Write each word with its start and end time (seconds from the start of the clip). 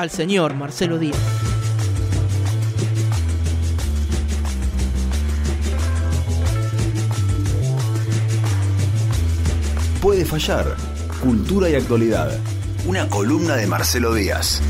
al 0.00 0.10
señor 0.10 0.54
Marcelo 0.54 0.98
Díaz. 0.98 1.18
Puede 10.00 10.24
fallar. 10.24 10.74
Cultura 11.22 11.68
y 11.68 11.74
actualidad. 11.74 12.38
Una 12.86 13.10
columna 13.10 13.56
de 13.56 13.66
Marcelo 13.66 14.14
Díaz. 14.14 14.62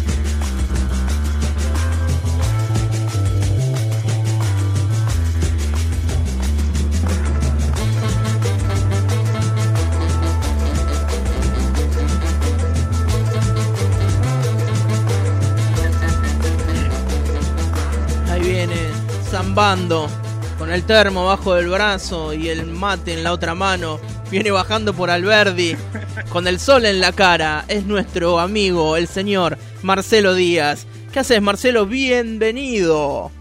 Zambando 19.54 20.06
con 20.58 20.70
el 20.70 20.84
termo 20.84 21.26
bajo 21.26 21.54
del 21.54 21.68
brazo 21.68 22.32
y 22.34 22.48
el 22.48 22.66
mate 22.66 23.14
en 23.14 23.24
la 23.24 23.32
otra 23.32 23.54
mano. 23.56 23.98
Viene 24.30 24.52
bajando 24.52 24.94
por 24.94 25.10
Alberdi 25.10 25.74
con 26.28 26.46
el 26.46 26.60
sol 26.60 26.86
en 26.86 27.00
la 27.00 27.10
cara. 27.10 27.64
Es 27.66 27.84
nuestro 27.84 28.38
amigo, 28.38 28.96
el 28.96 29.08
señor 29.08 29.58
Marcelo 29.82 30.34
Díaz. 30.34 30.86
¿Qué 31.12 31.18
haces, 31.18 31.42
Marcelo? 31.42 31.84
Bienvenido. 31.86 33.32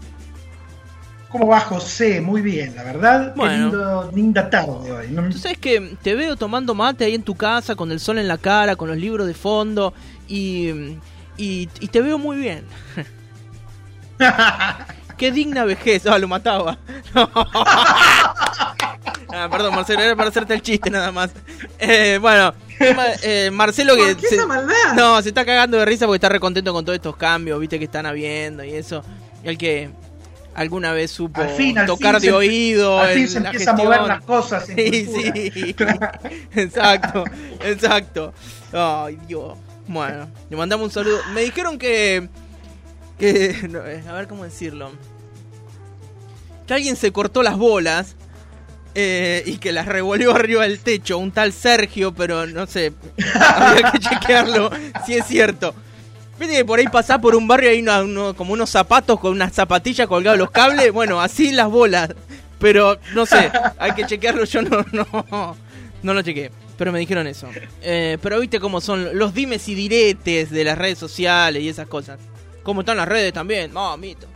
¿Cómo 1.28 1.46
va 1.46 1.60
José? 1.60 2.20
Muy 2.20 2.42
bien, 2.42 2.74
la 2.74 2.82
verdad. 2.82 3.32
Bueno. 3.36 3.70
Qué 3.70 3.76
lindo- 3.76 4.10
linda 4.12 4.50
tarde 4.50 4.90
hoy. 4.90 5.10
¿no? 5.12 5.28
Tú 5.28 5.38
sabes 5.38 5.58
que 5.58 5.96
te 6.02 6.16
veo 6.16 6.34
tomando 6.34 6.74
mate 6.74 7.04
ahí 7.04 7.14
en 7.14 7.22
tu 7.22 7.36
casa 7.36 7.76
con 7.76 7.92
el 7.92 8.00
sol 8.00 8.18
en 8.18 8.26
la 8.26 8.36
cara, 8.38 8.74
con 8.74 8.88
los 8.88 8.96
libros 8.98 9.28
de 9.28 9.34
fondo 9.34 9.94
y, 10.26 10.70
y, 11.36 11.68
y 11.78 11.86
te 11.88 12.00
veo 12.02 12.18
muy 12.18 12.36
bien. 12.38 12.64
Qué 15.20 15.30
digna 15.30 15.64
vejez. 15.64 16.06
Ah, 16.06 16.18
lo 16.18 16.26
mataba. 16.28 16.78
Ah, 19.32 19.48
perdón, 19.48 19.76
Marcelo, 19.76 20.02
era 20.02 20.16
para 20.16 20.28
hacerte 20.28 20.54
el 20.54 20.60
chiste 20.60 20.90
nada 20.90 21.12
más. 21.12 21.30
Eh, 21.78 22.18
bueno, 22.20 22.52
eh, 23.22 23.48
Marcelo 23.52 23.94
que... 23.94 24.14
¿Por 24.14 24.16
qué 24.16 24.34
esa 24.34 24.44
maldad? 24.46 24.74
No, 24.96 25.22
se 25.22 25.28
está 25.28 25.44
cagando 25.44 25.78
de 25.78 25.84
risa 25.84 26.06
porque 26.06 26.16
está 26.16 26.28
recontento 26.28 26.72
con 26.72 26.84
todos 26.84 26.96
estos 26.96 27.14
cambios, 27.16 27.60
viste, 27.60 27.78
que 27.78 27.84
están 27.84 28.06
habiendo 28.06 28.64
y 28.64 28.74
eso. 28.74 29.04
El 29.44 29.56
que 29.56 29.90
alguna 30.54 30.92
vez 30.92 31.12
supo 31.12 31.42
Al 31.42 31.50
fin, 31.50 31.78
al 31.78 31.86
tocar 31.86 32.14
fin 32.16 32.22
de 32.22 32.26
se- 32.28 32.32
oído. 32.32 32.98
al 32.98 33.14
fin 33.14 33.28
se 33.28 33.38
empieza 33.38 33.70
a 33.70 33.74
mover 33.74 34.02
las 34.02 34.22
cosas 34.22 34.66
Sí, 34.66 34.74
sí. 35.06 35.76
exacto, 36.56 37.22
exacto. 37.62 38.34
Ay, 38.72 39.16
Dios. 39.28 39.56
Bueno, 39.86 40.28
le 40.50 40.56
mandamos 40.56 40.86
un 40.86 40.90
saludo. 40.92 41.18
Me 41.34 41.42
dijeron 41.42 41.78
que. 41.78 42.28
que 43.16 43.68
no, 43.70 43.86
eh, 43.86 44.02
a 44.08 44.12
ver 44.12 44.26
cómo 44.26 44.42
decirlo. 44.42 44.90
Que 46.70 46.74
alguien 46.74 46.94
se 46.94 47.10
cortó 47.10 47.42
las 47.42 47.56
bolas. 47.56 48.14
eh, 48.94 49.42
y 49.44 49.56
que 49.56 49.72
las 49.72 49.86
revolvió 49.86 50.32
arriba 50.36 50.62
del 50.62 50.78
techo, 50.78 51.18
un 51.18 51.32
tal 51.32 51.52
Sergio, 51.52 52.14
pero 52.14 52.46
no 52.46 52.64
sé, 52.68 52.92
habría 53.34 53.90
que 53.90 53.98
chequearlo 53.98 54.70
si 55.04 55.14
es 55.14 55.26
cierto. 55.26 55.74
Viste 56.38 56.54
que 56.54 56.64
por 56.64 56.78
ahí 56.78 56.86
pasás 56.86 57.18
por 57.18 57.34
un 57.34 57.48
barrio 57.48 57.72
y 57.72 57.88
hay 57.88 58.34
como 58.36 58.52
unos 58.52 58.70
zapatos 58.70 59.18
con 59.18 59.32
unas 59.32 59.52
zapatillas 59.52 60.06
colgados 60.06 60.38
los 60.38 60.52
cables, 60.52 60.92
bueno, 60.92 61.20
así 61.20 61.50
las 61.50 61.68
bolas. 61.68 62.10
Pero 62.60 62.98
no 63.14 63.26
sé, 63.26 63.50
hay 63.76 63.90
que 63.92 64.06
chequearlo, 64.06 64.44
yo 64.44 64.62
no, 64.62 64.84
no, 64.92 65.56
no 66.04 66.14
lo 66.14 66.22
chequeé. 66.22 66.52
Pero 66.78 66.92
me 66.92 67.00
dijeron 67.00 67.26
eso. 67.26 67.48
Eh, 67.82 68.16
pero 68.22 68.38
viste 68.38 68.60
cómo 68.60 68.80
son 68.80 69.18
los 69.18 69.34
dimes 69.34 69.68
y 69.68 69.74
diretes 69.74 70.50
de 70.50 70.62
las 70.62 70.78
redes 70.78 70.98
sociales 70.98 71.64
y 71.64 71.68
esas 71.68 71.88
cosas. 71.88 72.20
Cómo 72.62 72.82
están 72.82 72.96
las 72.96 73.08
redes 73.08 73.32
también, 73.32 73.72
mamito. 73.72 74.28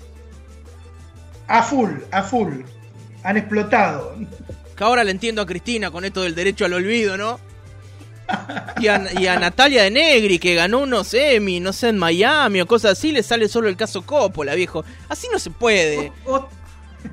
A 1.48 1.62
full, 1.62 1.90
a 2.10 2.22
full. 2.22 2.62
Han 3.22 3.36
explotado. 3.36 4.16
Que 4.76 4.84
ahora 4.84 5.04
le 5.04 5.10
entiendo 5.10 5.42
a 5.42 5.46
Cristina 5.46 5.90
con 5.90 6.04
esto 6.04 6.22
del 6.22 6.34
derecho 6.34 6.64
al 6.64 6.74
olvido, 6.74 7.16
¿no? 7.16 7.38
Y 8.80 8.88
a, 8.88 9.06
y 9.20 9.26
a 9.26 9.38
Natalia 9.38 9.82
de 9.82 9.90
Negri, 9.90 10.38
que 10.38 10.54
ganó 10.54 10.80
unos 10.80 11.12
Emmy, 11.12 11.60
no 11.60 11.72
sé, 11.72 11.90
en 11.90 11.98
Miami 11.98 12.60
o 12.60 12.66
cosas 12.66 12.92
así, 12.92 13.12
le 13.12 13.22
sale 13.22 13.48
solo 13.48 13.68
el 13.68 13.76
caso 13.76 14.02
Coppola, 14.02 14.54
viejo. 14.54 14.84
Así 15.08 15.28
no 15.30 15.38
se 15.38 15.50
puede. 15.50 16.10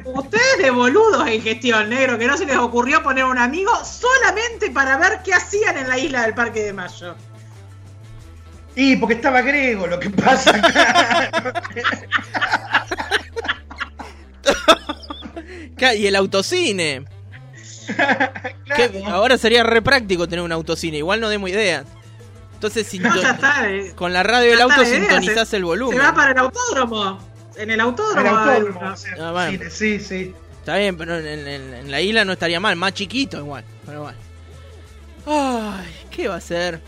Ustedes 0.06 0.58
de 0.62 0.72
boludos 0.72 1.28
en 1.28 1.42
gestión, 1.42 1.90
negro, 1.90 2.18
que 2.18 2.28
no 2.28 2.38
se 2.38 2.46
les 2.46 2.58
ocurrió 2.58 3.04
poner 3.04 3.26
un 3.26 3.38
amigo 3.38 3.72
solamente 3.84 4.72
para 4.72 4.98
ver 4.98 5.20
qué 5.24 5.34
hacían 5.34 5.78
en 5.78 5.90
la 5.90 5.98
isla 5.98 6.22
del 6.22 6.34
Parque 6.34 6.64
de 6.64 6.74
Mayo. 6.74 7.16
Y 8.76 8.96
porque 8.96 9.16
estaba 9.16 9.42
griego, 9.42 9.86
lo 9.86 10.00
que 10.00 10.10
pasa. 10.10 10.54
Y 15.98 16.06
el 16.08 16.16
autocine. 16.16 17.06
Que 18.76 19.04
ahora 19.08 19.38
sería 19.38 19.64
re 19.64 19.82
práctico 19.82 20.28
tener 20.28 20.46
un 20.46 20.52
autocine, 20.52 20.98
igual 20.98 21.20
no 21.20 21.28
demos 21.30 21.50
ideas. 21.50 21.86
Entonces, 22.54 22.94
No, 23.00 23.14
está. 23.16 23.70
eh. 23.70 23.92
con 23.96 24.14
la 24.14 24.24
radio 24.24 24.52
del 24.52 24.62
auto 24.62 24.84
idea, 24.84 25.00
sintonizás 25.00 25.50
se- 25.50 25.58
el 25.58 25.66
volumen. 25.66 25.98
Se 25.98 26.04
va 26.04 26.14
para 26.14 26.32
el 26.32 26.38
autódromo. 26.38 27.20
En 27.58 27.70
el 27.72 27.82
autódromo. 27.82 28.22
El 28.22 28.28
autódromo, 28.28 28.92
o 28.92 28.96
sea, 28.96 29.14
Ah, 29.20 29.32
bueno. 29.32 29.64
sí, 29.70 30.00
sí. 30.00 30.34
Está 30.60 30.78
bien, 30.78 30.96
pero 30.96 31.18
en, 31.18 31.48
en- 31.48 31.74
en 31.74 31.92
la 31.92 32.00
isla 32.02 32.24
no 32.24 32.32
estaría 32.34 32.60
mal, 32.60 32.76
más 32.76 32.94
chiquito 32.94 33.38
igual. 33.40 33.64
Pero 33.86 34.04
bueno. 34.04 34.18
Ay, 35.26 35.88
¿qué 36.12 36.28
va 36.28 36.36
a 36.36 36.42
ser? 36.42 36.80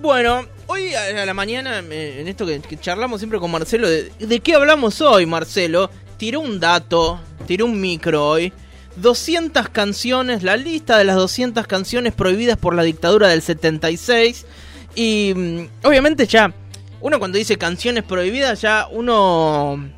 Bueno, 0.00 0.44
hoy 0.66 0.94
a 0.94 1.24
la 1.24 1.32
mañana, 1.34 1.78
eh, 1.90 2.18
en 2.20 2.28
esto 2.28 2.44
que, 2.44 2.60
que 2.60 2.76
charlamos 2.76 3.20
siempre 3.20 3.38
con 3.38 3.50
Marcelo, 3.50 3.88
de, 3.88 4.10
¿de 4.18 4.40
qué 4.40 4.54
hablamos 4.54 5.00
hoy, 5.00 5.24
Marcelo? 5.26 5.90
Tiró 6.16 6.40
un 6.40 6.60
dato, 6.60 7.20
tiró 7.46 7.66
un 7.66 7.80
micro 7.80 8.26
hoy. 8.28 8.52
200 8.96 9.68
canciones, 9.68 10.42
la 10.42 10.56
lista 10.56 10.96
de 10.96 11.04
las 11.04 11.16
200 11.16 11.66
canciones 11.66 12.14
prohibidas 12.14 12.56
por 12.56 12.74
la 12.74 12.82
dictadura 12.82 13.28
del 13.28 13.42
76. 13.42 14.46
Y 14.94 15.34
mm, 15.36 15.86
obviamente 15.86 16.26
ya, 16.26 16.52
uno 17.00 17.18
cuando 17.18 17.36
dice 17.36 17.58
canciones 17.58 18.04
prohibidas, 18.04 18.62
ya 18.62 18.86
uno 18.90 19.90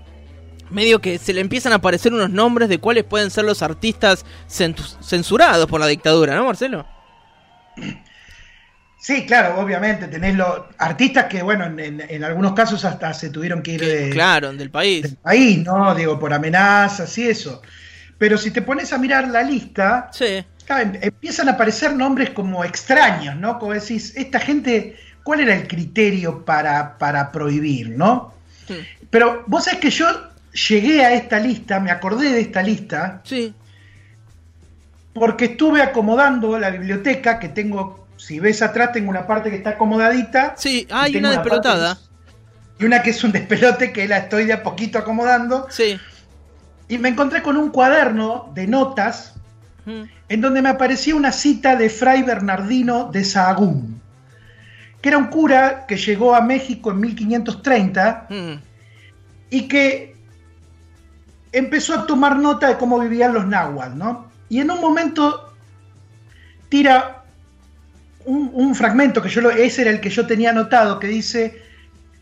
medio 0.70 1.00
que 1.00 1.18
se 1.18 1.32
le 1.32 1.40
empiezan 1.40 1.72
a 1.72 1.76
aparecer 1.76 2.12
unos 2.12 2.30
nombres 2.30 2.68
de 2.68 2.78
cuáles 2.78 3.04
pueden 3.04 3.30
ser 3.30 3.44
los 3.44 3.62
artistas 3.62 4.26
cen- 4.50 4.74
censurados 5.00 5.66
por 5.66 5.80
la 5.80 5.86
dictadura, 5.86 6.34
¿no, 6.34 6.44
Marcelo? 6.44 6.84
Sí, 9.00 9.24
claro, 9.26 9.60
obviamente. 9.60 10.08
Tenés 10.08 10.34
los 10.34 10.62
artistas 10.78 11.26
que, 11.26 11.42
bueno, 11.42 11.64
en, 11.66 11.78
en- 11.78 12.04
en 12.08 12.24
algunos 12.24 12.52
casos 12.52 12.84
hasta 12.84 13.14
se 13.14 13.30
tuvieron 13.30 13.62
que 13.62 13.72
ir 13.72 13.80
de, 13.80 14.10
Claro, 14.10 14.52
del 14.52 14.70
país. 14.70 15.02
del 15.02 15.16
país, 15.16 15.58
¿no? 15.64 15.94
Digo, 15.94 16.18
por 16.18 16.32
amenazas 16.32 17.16
y 17.18 17.28
eso. 17.28 17.62
Pero 18.18 18.36
si 18.36 18.50
te 18.50 18.62
pones 18.62 18.92
a 18.92 18.98
mirar 18.98 19.28
la 19.28 19.42
lista, 19.42 20.10
Sí. 20.12 20.44
claro, 20.66 20.82
em- 20.82 20.98
empiezan 21.00 21.48
a 21.48 21.52
aparecer 21.52 21.94
nombres 21.94 22.30
como 22.30 22.64
extraños, 22.64 23.36
¿no? 23.36 23.58
Como 23.60 23.72
decís, 23.72 24.12
esta 24.16 24.40
gente, 24.40 24.96
¿cuál 25.22 25.40
era 25.40 25.54
el 25.54 25.68
criterio 25.68 26.44
para, 26.44 26.98
para 26.98 27.30
prohibir, 27.30 27.90
¿no? 27.90 28.34
Hmm. 28.68 28.74
Pero 29.10 29.44
vos 29.46 29.64
sabés 29.64 29.78
que 29.80 29.90
yo 29.90 30.06
llegué 30.68 31.04
a 31.04 31.14
esta 31.14 31.38
lista, 31.38 31.78
me 31.78 31.92
acordé 31.92 32.30
de 32.32 32.40
esta 32.40 32.62
lista, 32.62 33.20
Sí. 33.24 33.54
porque 35.14 35.46
estuve 35.46 35.82
acomodando 35.82 36.58
la 36.58 36.70
biblioteca 36.70 37.38
que 37.38 37.48
tengo, 37.48 38.07
si 38.18 38.38
ves 38.40 38.60
atrás, 38.62 38.92
tengo 38.92 39.08
una 39.10 39.26
parte 39.26 39.48
que 39.50 39.56
está 39.56 39.70
acomodadita. 39.70 40.54
Sí, 40.58 40.86
hay 40.90 41.16
una 41.16 41.30
despelotada. 41.30 41.98
y 42.80 42.84
una 42.84 43.02
que 43.02 43.10
es 43.10 43.24
un 43.24 43.32
despelote 43.32 43.92
que 43.92 44.06
la 44.06 44.18
estoy 44.18 44.44
de 44.44 44.52
a 44.52 44.62
poquito 44.62 44.98
acomodando. 44.98 45.66
Sí. 45.70 45.98
Y 46.88 46.98
me 46.98 47.08
encontré 47.08 47.42
con 47.42 47.56
un 47.56 47.70
cuaderno 47.70 48.52
de 48.54 48.66
notas 48.66 49.34
Mm. 49.86 50.02
en 50.28 50.40
donde 50.42 50.60
me 50.60 50.68
aparecía 50.68 51.14
una 51.16 51.32
cita 51.32 51.74
de 51.74 51.88
Fray 51.88 52.22
Bernardino 52.22 53.10
de 53.10 53.24
Sahagún, 53.24 54.00
que 55.00 55.08
era 55.08 55.16
un 55.16 55.28
cura 55.28 55.86
que 55.86 55.96
llegó 55.96 56.34
a 56.34 56.42
México 56.42 56.90
en 56.90 57.00
1530 57.00 58.26
Mm. 58.28 58.52
y 59.50 59.62
que 59.68 60.14
empezó 61.52 61.94
a 61.94 62.06
tomar 62.06 62.36
nota 62.36 62.68
de 62.68 62.76
cómo 62.76 62.98
vivían 62.98 63.32
los 63.32 63.46
náhuatl, 63.46 63.96
¿no? 63.96 64.28
Y 64.50 64.60
en 64.60 64.70
un 64.70 64.80
momento 64.80 65.54
tira 66.68 67.17
un, 68.28 68.74
fragmento 68.74 69.22
que 69.22 69.28
yo 69.28 69.40
lo, 69.40 69.50
ese 69.50 69.82
era 69.82 69.90
el 69.90 70.00
que 70.00 70.10
yo 70.10 70.26
tenía 70.26 70.50
anotado, 70.50 70.98
que 70.98 71.06
dice, 71.06 71.62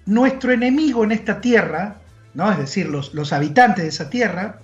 nuestro 0.06 0.52
enemigo 0.52 1.02
en 1.04 1.12
esta 1.12 1.40
tierra, 1.40 1.96
¿no? 2.34 2.50
Es 2.52 2.58
decir, 2.58 2.86
los, 2.86 3.12
los 3.12 3.32
habitantes 3.32 3.82
de 3.84 3.88
esa 3.88 4.08
tierra, 4.08 4.60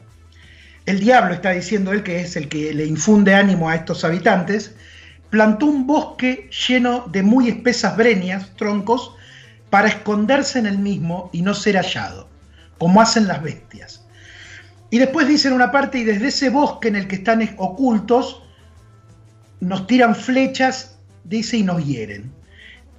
el 0.87 1.00
diablo 1.00 1.35
está 1.35 1.50
diciendo 1.50 1.93
él 1.93 2.03
que 2.03 2.21
es 2.21 2.37
el 2.37 2.49
que 2.49 2.73
le 2.73 2.87
infunde 2.87 3.35
ánimo 3.35 3.69
a 3.69 3.75
estos 3.75 4.05
habitantes, 4.05 4.75
plantó 5.31 5.67
un 5.67 5.87
bosque 5.87 6.49
lleno 6.69 7.06
de 7.11 7.23
muy 7.23 7.49
espesas 7.49 7.97
breñas, 7.97 8.55
troncos, 8.56 9.15
para 9.71 9.89
esconderse 9.89 10.59
en 10.59 10.67
el 10.67 10.79
mismo 10.79 11.31
y 11.33 11.43
no 11.43 11.55
ser 11.55 11.77
hallado, 11.77 12.29
como 12.79 13.00
hacen 13.00 13.27
las 13.27 13.43
bestias. 13.43 14.06
Y 14.91 14.99
después 14.99 15.27
dice 15.27 15.49
en 15.49 15.55
una 15.55 15.73
parte, 15.73 15.99
y 15.99 16.05
desde 16.05 16.29
ese 16.29 16.50
bosque 16.50 16.89
en 16.89 16.97
el 16.97 17.09
que 17.09 17.17
están 17.17 17.41
es- 17.41 17.55
ocultos, 17.56 18.43
nos 19.61 19.87
tiran 19.87 20.15
flechas, 20.15 20.99
dice, 21.25 21.59
y 21.59 21.63
nos 21.63 21.85
hieren. 21.85 22.33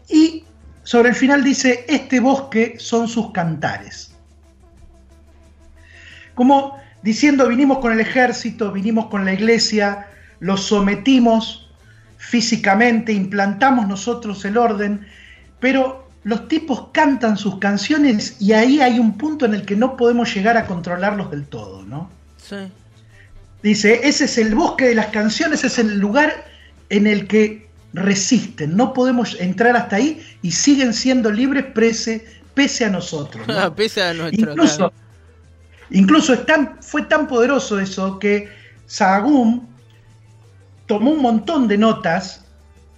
Y 0.10 0.44
sobre 0.84 1.10
el 1.10 1.16
final 1.16 1.44
dice, 1.44 1.86
este 1.88 2.20
bosque 2.20 2.76
son 2.78 3.08
sus 3.08 3.32
cantares. 3.32 4.14
Como 6.36 6.78
diciendo, 7.02 7.48
vinimos 7.48 7.80
con 7.80 7.94
el 7.94 8.00
ejército, 8.00 8.72
vinimos 8.72 9.08
con 9.08 9.26
la 9.26 9.34
iglesia, 9.34 10.08
los 10.40 10.64
sometimos 10.64 11.70
físicamente, 12.18 13.14
implantamos 13.14 13.88
nosotros 13.88 14.44
el 14.46 14.58
orden, 14.58 15.06
pero 15.60 16.10
los 16.24 16.48
tipos 16.48 16.88
cantan 16.94 17.38
sus 17.38 17.60
canciones 17.60 18.38
y 18.40 18.54
ahí 18.54 18.80
hay 18.80 19.00
un 19.00 19.18
punto 19.18 19.46
en 19.46 19.54
el 19.54 19.66
que 19.66 19.76
no 19.76 19.98
podemos 19.98 20.34
llegar 20.34 20.58
a 20.58 20.66
controlarlos 20.66 21.30
del 21.32 21.46
todo, 21.46 21.84
¿no? 21.84 22.10
Sí. 22.38 22.56
Dice, 23.62 24.02
ese 24.04 24.26
es 24.26 24.38
el 24.38 24.56
bosque 24.56 24.86
de 24.86 24.96
las 24.96 25.08
canciones, 25.08 25.64
es 25.64 25.80
el 25.80 26.00
lugar 26.00 26.46
en 26.90 27.08
el 27.08 27.28
que 27.28 27.63
resisten, 27.94 28.76
no 28.76 28.94
podemos 28.94 29.40
entrar 29.40 29.76
hasta 29.76 29.98
ahí 29.98 30.22
y 30.42 30.52
siguen 30.52 30.94
siendo 30.94 31.32
libres 31.32 31.66
pese, 31.74 32.26
pese 32.54 32.86
a 32.86 32.90
nosotros. 32.90 33.48
¿no? 33.48 33.76
Pese 33.76 34.04
a 34.04 34.14
nuestro. 34.14 34.52
Incluso, 34.52 34.78
claro. 34.78 34.94
incluso 35.92 36.34
es 36.34 36.46
tan- 36.46 36.78
fue 36.82 37.04
tan 37.04 37.28
poderoso 37.28 37.80
eso 37.80 38.20
que 38.20 38.50
Sahagún 38.88 39.68
tomó 40.88 41.12
un 41.12 41.22
montón 41.22 41.68
de 41.68 41.78
notas 41.78 42.46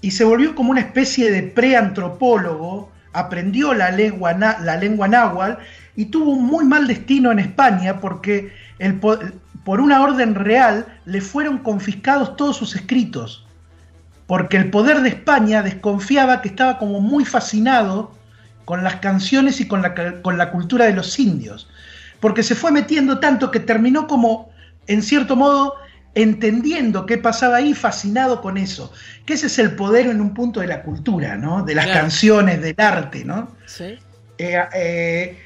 y 0.01 0.12
se 0.12 0.24
volvió 0.24 0.56
como 0.56 0.71
una 0.71 0.81
especie 0.81 1.31
de 1.31 1.44
preantropólogo, 1.44 2.92
aprendió 3.13 3.74
la 3.74 3.92
lengua, 3.92 4.33
la 4.33 4.77
lengua 4.77 5.07
náhuatl 5.07 5.62
y 5.95 6.06
tuvo 6.06 6.31
un 6.31 6.45
muy 6.45 6.65
mal 6.65 6.88
destino 6.88 7.31
en 7.31 7.39
España 7.39 8.00
porque 8.00 8.51
el 8.80 9.00
por 9.63 9.81
una 9.81 10.03
orden 10.03 10.36
real 10.36 10.86
le 11.06 11.21
fueron 11.21 11.59
confiscados 11.59 12.36
todos 12.36 12.57
sus 12.57 12.75
escritos, 12.75 13.44
porque 14.27 14.57
el 14.57 14.69
poder 14.72 15.01
de 15.01 15.10
España 15.10 15.62
desconfiaba 15.62 16.42
que 16.42 16.50
estaba 16.50 16.77
como 16.77 17.00
muy 17.00 17.25
fascinado 17.25 18.12
con 18.66 18.83
las 18.83 18.95
canciones 18.98 19.62
y 19.62 19.68
con 19.68 19.81
la, 19.81 19.94
ca- 19.94 20.22
con 20.22 20.38
la 20.38 20.51
cultura 20.51 20.86
de 20.86 20.94
los 20.94 21.19
indios, 21.19 21.69
porque 22.19 22.42
se 22.44 22.56
fue 22.56 22.72
metiendo 22.72 23.19
tanto 23.19 23.51
que 23.51 23.60
terminó 23.60 24.07
como, 24.07 24.50
en 24.88 25.04
cierto 25.04 25.36
modo, 25.36 25.75
entendiendo 26.16 27.06
qué 27.06 27.18
pasaba 27.18 27.57
ahí, 27.57 27.74
fascinado 27.74 28.42
con 28.42 28.57
eso, 28.57 28.92
que 29.25 29.33
ese 29.33 29.48
es 29.48 29.60
el 29.60 29.75
poder 29.75 30.07
en 30.07 30.22
un 30.22 30.33
punto 30.33 30.62
de 30.62 30.68
la 30.68 30.81
cultura, 30.81 31.36
¿no? 31.36 31.63
De 31.63 31.75
las 31.75 31.86
Claro. 31.86 32.00
canciones, 32.01 32.62
del 32.62 32.75
arte, 32.78 33.25
¿no? 33.25 33.50
Sí. 33.68 34.00
Eh, 34.38 34.60
eh, 34.74 35.38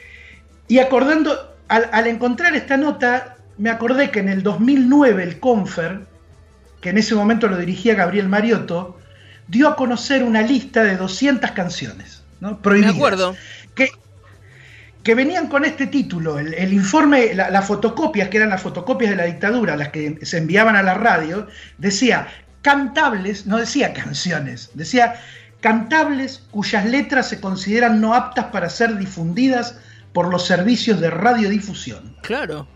y 0.68 0.78
acordando, 0.80 1.56
al, 1.68 1.90
al 1.92 2.08
encontrar 2.08 2.56
esta 2.56 2.78
nota, 2.78 3.36
me 3.58 3.70
acordé 3.72 4.12
que 4.12 4.20
en 4.20 4.30
el 4.30 4.44
2009 4.44 5.24
el 5.24 5.40
Confer, 5.40 6.06
que 6.82 6.90
en 6.90 6.98
ese 6.98 7.16
momento 7.16 7.48
lo 7.48 7.58
dirigía 7.58 7.96
Gabriel 7.96 8.30
Mariotto, 8.30 9.00
dio 9.48 9.68
a 9.68 9.76
conocer 9.76 10.24
una 10.24 10.42
lista 10.42 10.84
de 10.84 10.96
200 10.98 11.52
canciones, 11.52 12.24
¿no? 12.40 12.52
Me 12.52 12.56
Prohibidas. 12.58 12.96
acuerdo. 12.96 13.36
Que, 13.76 13.90
que 15.04 15.16
venían 15.16 15.48
con 15.48 15.66
este 15.66 15.88
título, 15.88 16.40
el, 16.40 16.54
el 16.54 16.74
informe, 16.74 17.34
la- 17.34 17.50
las 17.50 17.66
fotocopias, 17.66 18.30
que 18.30 18.38
eran 18.38 18.50
las 18.50 18.62
fotocopias 18.62 19.10
de 19.12 19.18
la 19.18 19.24
dictadura, 19.26 19.76
las 19.76 19.90
que 19.90 20.20
se 20.24 20.38
enviaban 20.38 20.76
a 20.76 20.84
la 20.84 20.94
radio, 20.94 21.48
decía 21.78 22.28
cantables, 22.62 23.46
no 23.48 23.58
decía 23.58 23.94
canciones, 23.94 24.70
decía 24.74 25.16
cantables 25.62 26.44
cuyas 26.52 26.86
letras 26.86 27.28
se 27.30 27.40
consideran 27.42 28.00
no 28.02 28.14
aptas 28.14 28.46
para 28.46 28.70
ser 28.70 28.98
difundidas 28.98 29.80
por 30.14 30.30
los 30.30 30.46
servicios 30.46 31.00
de 31.02 31.10
radiodifusión. 31.10 32.16
Claro. 32.22 32.68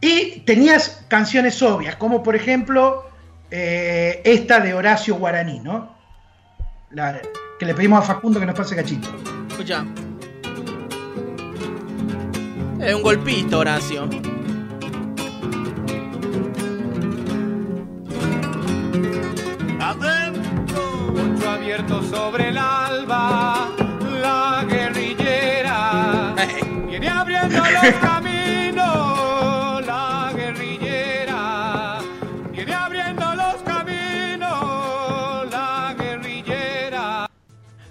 Y 0.00 0.40
tenías 0.40 1.04
canciones 1.08 1.60
obvias, 1.62 1.96
como 1.96 2.22
por 2.22 2.34
ejemplo 2.34 3.04
eh, 3.50 4.22
esta 4.24 4.60
de 4.60 4.72
Horacio 4.74 5.16
Guaraní, 5.16 5.60
¿no? 5.60 5.94
La- 6.90 7.20
que 7.58 7.66
le 7.66 7.74
pedimos 7.74 7.98
a 7.98 8.02
Facundo 8.14 8.40
que 8.40 8.46
nos 8.46 8.54
pase 8.54 8.74
cachito. 8.74 9.08
Escucha. 9.50 9.84
Es 12.80 12.94
un 12.94 13.02
golpista, 13.02 13.58
Horacio. 13.58 14.08
Adentro, 19.80 21.14
poncho 21.14 21.50
abierto 21.50 22.02
sobre 22.02 22.48
el 22.48 22.58
alba, 22.58 23.68
la 24.20 24.64
guerrillera 24.68 26.34
viene 26.88 27.08
abriendo 27.08 27.58
los 27.58 27.94
caminos, 28.00 28.29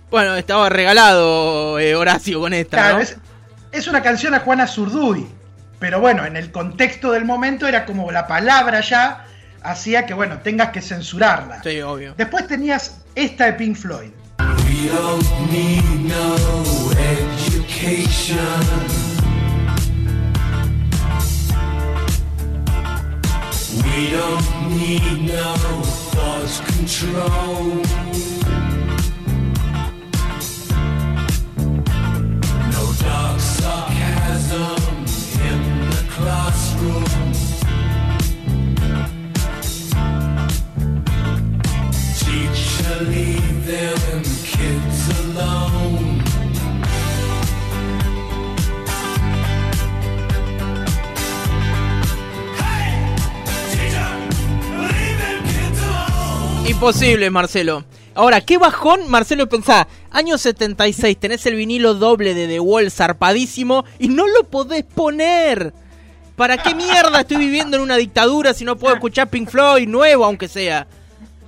Bueno, 0.10 0.36
estaba 0.36 0.70
regalado 0.70 1.78
eh, 1.80 1.96
Horacio 1.96 2.40
con 2.40 2.54
esta. 2.54 2.78
Claro, 2.78 2.96
¿no? 2.98 3.02
es, 3.04 3.18
es 3.72 3.88
una 3.88 4.02
canción 4.02 4.34
a 4.34 4.40
Juana 4.40 4.66
Zurduy, 4.68 5.28
pero 5.78 6.00
bueno, 6.00 6.26
en 6.26 6.36
el 6.36 6.52
contexto 6.52 7.12
del 7.12 7.26
momento 7.26 7.68
era 7.68 7.86
como 7.86 8.12
la 8.12 8.28
palabra 8.28 8.82
ya 8.82 9.26
hacía 9.62 10.06
que, 10.06 10.14
bueno, 10.14 10.40
tengas 10.40 10.70
que 10.70 10.82
censurarla. 10.82 11.62
Sí, 11.62 11.82
obvio. 11.82 12.16
Después 12.18 12.48
tenías 12.48 13.02
esta 13.16 13.46
de 13.46 13.54
Pink 13.54 13.76
Floyd. 13.76 14.10
We 14.40 14.90
don't 14.90 15.52
need 15.52 15.84
no 16.06 16.36
education. 16.98 18.38
We 23.84 24.12
don't 24.12 24.78
need 24.78 25.34
no 25.34 25.84
thought 26.12 26.66
control. 26.66 28.29
Imposible, 56.80 57.30
Marcelo. 57.30 57.84
Ahora, 58.16 58.40
qué 58.40 58.58
bajón, 58.58 59.10
Marcelo, 59.10 59.50
pensá. 59.50 59.86
Año 60.12 60.38
76, 60.38 61.18
tenés 61.20 61.46
el 61.46 61.56
vinilo 61.56 61.94
doble 61.94 62.34
de 62.34 62.48
The 62.48 62.62
Wall 62.62 62.90
zarpadísimo 62.90 63.83
y 64.00 64.07
no 64.07 64.26
lo 64.30 64.45
podés 64.45 64.86
poner. 64.86 65.74
¿Para 66.38 66.56
qué 66.56 66.74
mierda 66.74 67.19
estoy 67.19 67.36
viviendo 67.36 67.76
en 67.76 67.83
una 67.83 67.98
dictadura 67.98 68.54
si 68.54 68.64
no 68.64 68.78
puedo 68.78 68.94
escuchar 68.94 69.30
Pink 69.30 69.50
Floyd 69.50 69.90
nuevo, 69.90 70.24
aunque 70.24 70.48
sea? 70.48 70.88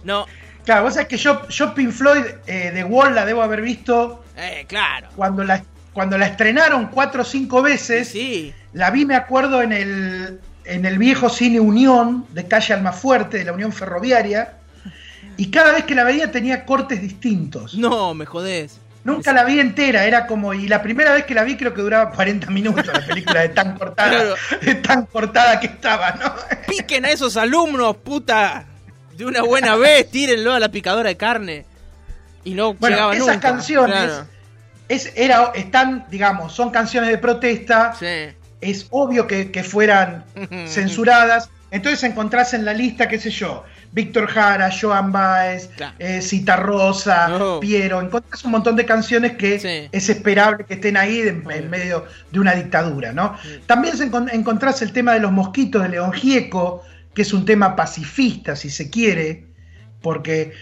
No, 0.03 0.25
Claro, 0.65 0.83
vos 0.83 0.95
sabés 0.95 1.07
que 1.07 1.15
yo, 1.15 1.47
yo 1.47 1.73
Pink 1.73 1.91
Floyd 1.91 2.25
eh, 2.45 2.71
de 2.71 2.83
Wall 2.83 3.15
la 3.15 3.25
debo 3.25 3.41
haber 3.41 3.61
visto 3.61 4.25
eh, 4.35 4.65
claro. 4.67 5.07
cuando 5.15 5.45
la, 5.45 5.63
cuando 5.93 6.17
la 6.17 6.27
estrenaron 6.27 6.87
cuatro 6.87 7.21
o 7.21 7.25
cinco 7.25 7.61
veces. 7.61 8.09
Sí, 8.09 8.53
La 8.73 8.91
vi, 8.91 9.05
me 9.05 9.15
acuerdo, 9.15 9.61
en 9.61 9.71
el, 9.71 10.41
en 10.65 10.85
el 10.85 10.97
viejo 10.97 11.29
cine 11.29 11.61
Unión 11.61 12.25
de 12.33 12.49
calle 12.49 12.73
Almafuerte, 12.73 13.37
de 13.37 13.45
la 13.45 13.53
Unión 13.53 13.71
Ferroviaria. 13.71 14.57
Y 15.41 15.49
cada 15.49 15.71
vez 15.71 15.85
que 15.85 15.95
la 15.95 16.03
veía 16.03 16.31
tenía 16.31 16.65
cortes 16.65 17.01
distintos. 17.01 17.73
no, 17.73 18.13
me 18.13 18.25
jodés. 18.27 18.77
Nunca 19.03 19.33
la 19.33 19.43
vi 19.43 19.59
entera, 19.59 20.05
era 20.05 20.27
como. 20.27 20.53
Y 20.53 20.67
la 20.67 20.83
primera 20.83 21.11
vez 21.13 21.25
que 21.25 21.33
la 21.33 21.43
vi 21.43 21.57
creo 21.57 21.73
que 21.73 21.81
duraba 21.81 22.11
40 22.11 22.51
minutos 22.51 22.85
la 22.85 23.03
película 23.03 23.41
de 23.41 23.49
tan 23.49 23.75
cortada, 23.75 24.09
Claro. 24.11 24.35
de 24.61 24.75
tan 24.75 25.07
cortada 25.07 25.59
que 25.59 25.65
estaba, 25.65 26.11
¿no? 26.11 26.31
Piquen 26.67 27.05
a 27.05 27.09
esos 27.09 27.35
alumnos, 27.37 27.95
puta. 27.97 28.65
De 29.17 29.25
una 29.25 29.41
buena 29.41 29.75
vez, 29.75 30.11
tírenlo 30.11 30.53
a 30.53 30.59
la 30.59 30.69
picadora 30.69 31.09
de 31.09 31.17
carne. 31.17 31.65
Y 32.43 32.53
no 32.53 32.75
Bueno, 32.75 32.95
llegaba 32.97 33.15
esas 33.15 33.27
nunca. 33.27 33.39
canciones 33.39 33.95
Claro. 33.97 34.25
es, 34.89 35.11
era, 35.15 35.51
están, 35.55 36.05
digamos, 36.11 36.53
son 36.53 36.69
canciones 36.69 37.09
de 37.09 37.17
protesta. 37.17 37.93
Sí. 37.99 38.35
Es 38.61 38.85
obvio 38.91 39.25
que, 39.25 39.49
que 39.51 39.63
fueran 39.63 40.23
censuradas. 40.67 41.49
Entonces 41.71 42.03
encontrás 42.03 42.53
en 42.53 42.65
la 42.65 42.73
lista, 42.73 43.07
qué 43.07 43.17
sé 43.17 43.31
yo, 43.31 43.63
Víctor 43.93 44.27
Jara, 44.27 44.69
Joan 44.71 45.11
Baez, 45.11 45.67
Claro. 45.75 45.93
eh, 45.99 46.21
Cita 46.21 46.55
Rosa. 46.55 47.57
Piero. 47.59 47.99
Encontrás 48.01 48.43
un 48.45 48.51
montón 48.51 48.75
de 48.75 48.85
canciones 48.85 49.33
que 49.37 49.59
Sí. 49.59 49.89
es 49.91 50.09
esperable 50.09 50.65
que 50.65 50.75
estén 50.75 50.95
ahí 50.97 51.19
en, 51.19 51.43
en 51.51 51.69
medio 51.69 52.05
de 52.31 52.39
una 52.39 52.53
dictadura, 52.55 53.11
¿no? 53.11 53.35
También 53.65 53.97
se 53.97 54.05
encontrás 54.05 54.81
el 54.81 54.93
tema 54.93 55.13
de 55.13 55.19
los 55.19 55.31
mosquitos 55.31 55.83
de 55.83 55.89
León 55.89 56.13
Gieco, 56.13 56.83
que 57.13 57.23
es 57.23 57.33
un 57.33 57.43
tema 57.43 57.75
pacifista, 57.75 58.55
si 58.55 58.69
se 58.69 58.89
quiere, 58.89 59.47
porque 60.01 60.53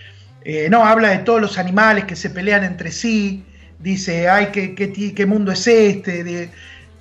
eh, 0.43 0.67
no 0.71 0.83
habla 0.85 1.09
de 1.09 1.19
todos 1.19 1.39
los 1.39 1.57
animales 1.59 2.05
que 2.05 2.15
se 2.15 2.29
pelean 2.31 2.63
entre 2.63 2.91
sí, 2.91 3.43
dice, 3.77 4.27
ay, 4.27 4.47
qué, 4.51 4.73
qué, 4.73 5.25
mundo 5.27 5.51
es 5.51 5.67
este. 5.67 6.23
de- 6.23 6.49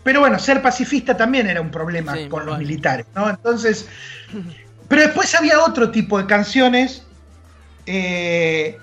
Pero 0.05 0.21
bueno, 0.21 0.39
ser 0.39 0.61
pacifista 0.61 1.17
también 1.17 1.47
era 1.49 1.61
un 1.61 1.71
problema 1.71 2.15
Sí, 2.15 2.29
con 2.29 2.45
los 2.47 2.59
militares, 2.59 3.07
¿no? 3.15 3.29
Entonces, 3.31 3.89
pero 4.89 5.03
después 5.03 5.35
había 5.35 5.63
otro 5.63 5.91
tipo 5.91 6.19
de 6.19 6.27
canciones, 6.27 7.03
eh, 7.87 8.79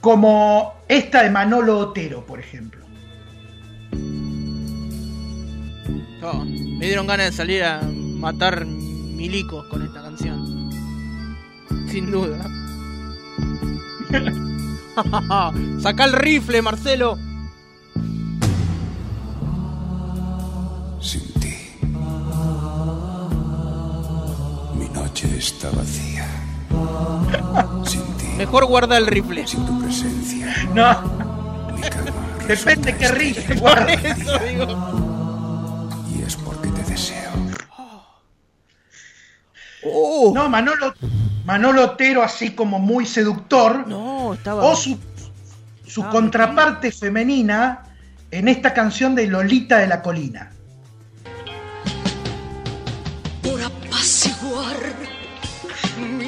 como 0.00 0.74
esta 0.88 1.22
de 1.22 1.30
Manolo 1.30 1.78
Otero, 1.78 2.24
por 2.24 2.40
ejemplo. 2.40 2.84
Oh, 6.22 6.44
me 6.44 6.86
dieron 6.86 7.06
ganas 7.06 7.30
de 7.30 7.36
salir 7.36 7.62
a 7.64 7.82
matar 7.82 8.64
milicos 8.64 9.66
con 9.66 9.82
esta 9.82 10.02
canción. 10.02 10.70
Sin 11.88 12.10
duda. 12.10 12.38
Saca 15.80 16.04
el 16.04 16.12
rifle, 16.12 16.62
Marcelo. 16.62 17.18
Está 25.44 25.70
vacía. 25.70 26.26
Sin 27.86 28.02
ti. 28.16 28.26
Mejor 28.38 28.64
guarda 28.66 28.96
el 28.96 29.06
rifle. 29.06 29.46
Sin 29.46 29.64
tu 29.66 29.78
presencia. 29.82 30.54
No, 30.74 31.02
Mi 31.74 31.82
cama 31.82 32.10
depende 32.48 32.96
qué 32.96 33.08
rifle 33.08 33.56
guarda. 33.56 33.92
Eso 33.92 34.38
digo. 34.38 36.02
Y 36.16 36.22
es 36.22 36.36
porque 36.36 36.68
te 36.68 36.82
deseo. 36.84 37.30
Oh, 39.86 40.32
No, 40.34 40.48
Manolo, 40.48 40.94
Manolo 41.44 41.84
Otero, 41.84 42.22
así 42.22 42.50
como 42.52 42.78
muy 42.78 43.04
seductor, 43.04 43.86
no, 43.86 44.32
estaba. 44.32 44.64
o 44.64 44.74
su, 44.74 44.98
su 45.86 46.02
Ah, 46.02 46.08
contraparte 46.10 46.90
femenina 46.90 47.84
en 48.30 48.48
esta 48.48 48.72
canción 48.72 49.14
de 49.14 49.26
Lolita 49.26 49.76
de 49.78 49.86
la 49.86 50.00
Colina. 50.00 50.50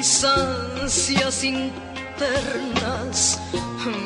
Mis 0.07 0.23
ansias 0.23 1.43
internas. 1.43 3.19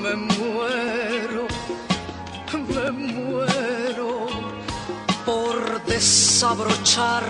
Me 0.01 0.15
muero, 0.15 1.45
me 2.73 2.91
muero 2.91 4.27
por 5.23 5.83
desabrochar 5.85 7.23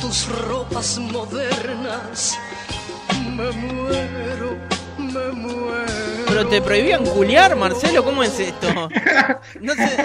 tus 0.00 0.28
ropas 0.48 0.98
modernas. 0.98 2.38
Me 3.34 3.50
muero, 3.50 4.56
me 4.98 5.32
muero. 5.32 6.24
Pero 6.28 6.46
te 6.46 6.62
prohibían 6.62 7.04
culiar, 7.04 7.56
Marcelo, 7.56 8.04
¿cómo 8.04 8.22
es 8.22 8.38
esto? 8.38 8.68
No 9.60 9.74
sé. 9.74 9.96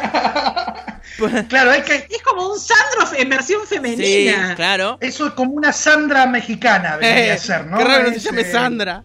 Claro, 1.50 1.72
es 1.72 1.84
que 1.84 2.08
Es 2.10 2.22
como 2.24 2.51
un 2.53 2.60
Sandro 2.60 3.18
en 3.18 3.30
versión 3.30 3.62
Sí, 3.68 3.75
femenina. 3.75 4.56
claro. 4.56 4.98
eso 5.01 5.27
es 5.27 5.34
como 5.34 5.51
una 5.53 5.72
Sandra 5.74 6.25
mexicana, 6.25 6.98
debería 6.98 7.36
Eh, 7.36 7.38
ser, 7.38 7.65
¿no? 7.68 7.77
Qué 7.77 7.84
raro 7.84 8.10
que 8.12 8.18
Es, 8.18 8.24
se 8.24 8.30
llame 8.30 8.41
eh, 8.41 8.51
Sandra. 8.51 9.03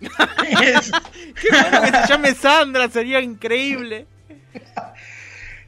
es- 0.00 0.90
Qué 1.40 1.48
bueno 1.50 1.82
que 1.82 1.90
se 2.02 2.08
llame 2.08 2.34
Sandra, 2.34 2.88
sería 2.88 3.20
increíble. 3.20 4.06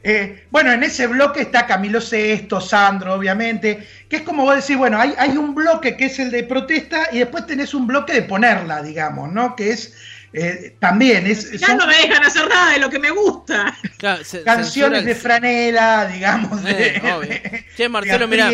Eh, 0.09 0.47
bueno, 0.53 0.71
en 0.71 0.85
ese 0.85 1.09
bloque 1.09 1.41
está 1.41 1.67
Camilo 1.67 2.01
Sesto, 2.01 2.61
Sandro, 2.61 3.15
obviamente, 3.15 3.85
que 4.09 4.17
es 4.19 4.23
como 4.23 4.45
vos 4.45 4.55
decís, 4.55 4.77
bueno, 4.77 5.01
hay, 5.01 5.13
hay 5.19 5.37
un 5.37 5.53
bloque 5.53 5.97
que 5.97 6.05
es 6.05 6.21
el 6.21 6.31
de 6.31 6.45
protesta 6.45 7.09
y 7.11 7.19
después 7.19 7.45
tenés 7.45 7.75
un 7.75 7.89
bloque 7.89 8.13
de 8.13 8.23
ponerla, 8.23 8.83
digamos, 8.85 9.33
¿no? 9.33 9.57
Que 9.57 9.73
es 9.73 9.97
eh, 10.39 10.77
también, 10.79 11.27
es, 11.27 11.51
Ya 11.59 11.69
son 11.69 11.79
no 11.79 11.87
me 11.87 11.97
dejan 11.97 12.23
hacer 12.25 12.47
nada 12.49 12.73
de 12.73 12.79
lo 12.79 12.91
que 12.91 12.99
me 12.99 13.11
gusta. 13.11 13.75
Claro, 13.97 14.23
se- 14.23 14.43
canciones 14.43 14.67
censura 14.75 15.01
de 15.03 15.11
el- 15.13 15.17
franela, 15.17 16.07
digamos, 16.07 16.63
de, 16.63 16.89
Eh, 16.89 17.01
obvio. 17.13 17.29
de- 17.31 17.65
Che, 17.75 17.89
Marcelo, 17.89 18.29
mira, 18.29 18.51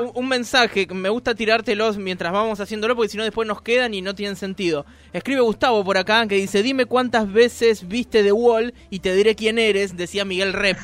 un, 0.00 0.10
un 0.14 0.28
mensaje, 0.28 0.86
que 0.86 0.94
me 0.94 1.08
gusta 1.08 1.34
tirártelos 1.34 1.96
mientras 1.96 2.32
vamos 2.32 2.60
haciéndolo 2.60 2.94
porque 2.94 3.08
si 3.08 3.16
no 3.16 3.24
después 3.24 3.48
nos 3.48 3.62
quedan 3.62 3.94
y 3.94 4.02
no 4.02 4.14
tienen 4.14 4.36
sentido. 4.36 4.84
Escribe 5.12 5.40
Gustavo 5.40 5.82
por 5.84 5.96
acá 5.98 6.26
que 6.26 6.34
dice, 6.36 6.62
dime 6.62 6.84
cuántas 6.86 7.32
veces 7.32 7.88
viste 7.88 8.22
The 8.22 8.32
Wall 8.32 8.74
y 8.90 8.98
te 9.00 9.14
diré 9.14 9.34
quién 9.34 9.58
eres, 9.58 9.96
decía 9.96 10.24
Miguel 10.26 10.52
Rep. 10.52 10.78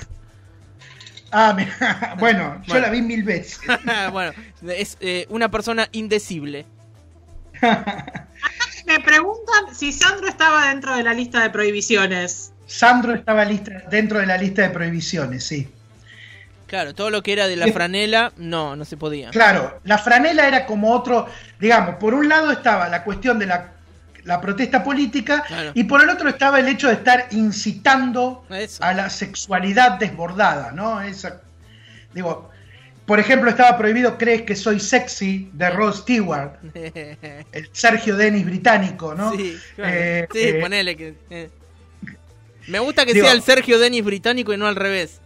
Ah, 1.31 1.53
mira, 1.55 2.17
bueno, 2.19 2.63
yo 2.67 2.79
la 2.79 2.89
vi 2.89 3.03
mil 3.03 3.23
veces. 3.23 3.61
bueno, 4.13 4.33
es 4.67 4.97
eh, 5.01 5.27
una 5.29 5.51
persona 5.51 5.89
indecible. 5.93 6.65
Me 8.99 9.05
preguntan 9.05 9.77
si 9.77 9.93
Sandro 9.93 10.27
estaba 10.27 10.67
dentro 10.71 10.97
de 10.97 11.05
la 11.05 11.15
lista 11.15 11.41
de 11.41 11.51
prohibiciones. 11.51 12.53
Sandro 12.67 13.15
estaba 13.15 13.45
lista, 13.45 13.85
dentro 13.89 14.19
de 14.19 14.27
la 14.27 14.37
lista 14.37 14.63
de 14.63 14.71
prohibiciones, 14.71 15.45
sí. 15.47 15.69
Claro, 16.67 16.95
todo 16.97 17.09
lo 17.09 17.23
que 17.23 17.33
era 17.33 17.47
de 17.47 17.55
la 17.55 17.69
franela, 17.69 18.33
no, 18.39 18.75
no 18.75 18.85
se 18.85 18.97
podía. 18.97 19.31
Claro, 19.31 19.81
la 19.85 19.99
franela 19.99 20.49
era 20.49 20.67
como 20.67 20.91
otro, 20.93 21.29
digamos, 21.61 21.95
por 21.95 22.13
un 22.13 22.29
lado 22.29 22.51
estaba 22.51 22.89
la 22.89 23.05
cuestión 23.05 23.39
de 23.39 23.47
la, 23.47 23.73
la 24.25 24.41
protesta 24.41 24.83
política 24.83 25.45
Claro. 25.47 25.71
y 25.75 25.85
por 25.85 26.03
el 26.03 26.11
otro 26.11 26.29
estaba 26.29 26.59
el 26.59 26.67
hecho 26.67 26.89
de 26.89 26.95
estar 26.95 27.29
incitando 27.31 28.45
Eso. 28.51 28.83
a 28.83 28.93
la 28.95 29.09
sexualidad 29.11 29.93
desbordada, 29.93 30.73
¿no? 30.73 31.01
Esa, 31.01 31.41
digo, 32.13 32.51
por 33.09 33.19
ejemplo, 33.19 33.49
estaba 33.51 33.77
prohibido 33.79 34.19
Crees 34.19 34.43
que 34.43 34.55
soy 34.55 34.79
sexy 34.79 35.49
de 35.55 35.71
Rod 35.71 35.95
Stewart, 35.95 36.53
el 36.75 37.69
Sergio 37.73 38.15
Denis 38.17 38.45
británico, 38.45 39.15
¿no? 39.15 39.33
Sí, 39.33 39.59
claro. 39.75 39.93
Eh, 39.97 40.29
sí, 40.31 40.39
eh, 40.41 40.59
ponele 40.61 40.95
que... 40.97 41.15
eh. 41.31 41.49
Me 42.67 42.79
gusta 42.81 43.07
que 43.07 43.15
Digo- 43.15 43.25
sea 43.25 43.35
el 43.35 43.43
Sergio 43.43 43.79
Denis 43.79 44.05
británico 44.05 44.53
y 44.53 44.59
no 44.59 44.67
al 44.67 44.77
revés. 44.77 45.21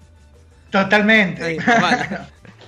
Totalmente. 0.71 1.43
Ahí, 1.45 1.57
vale. 1.59 2.09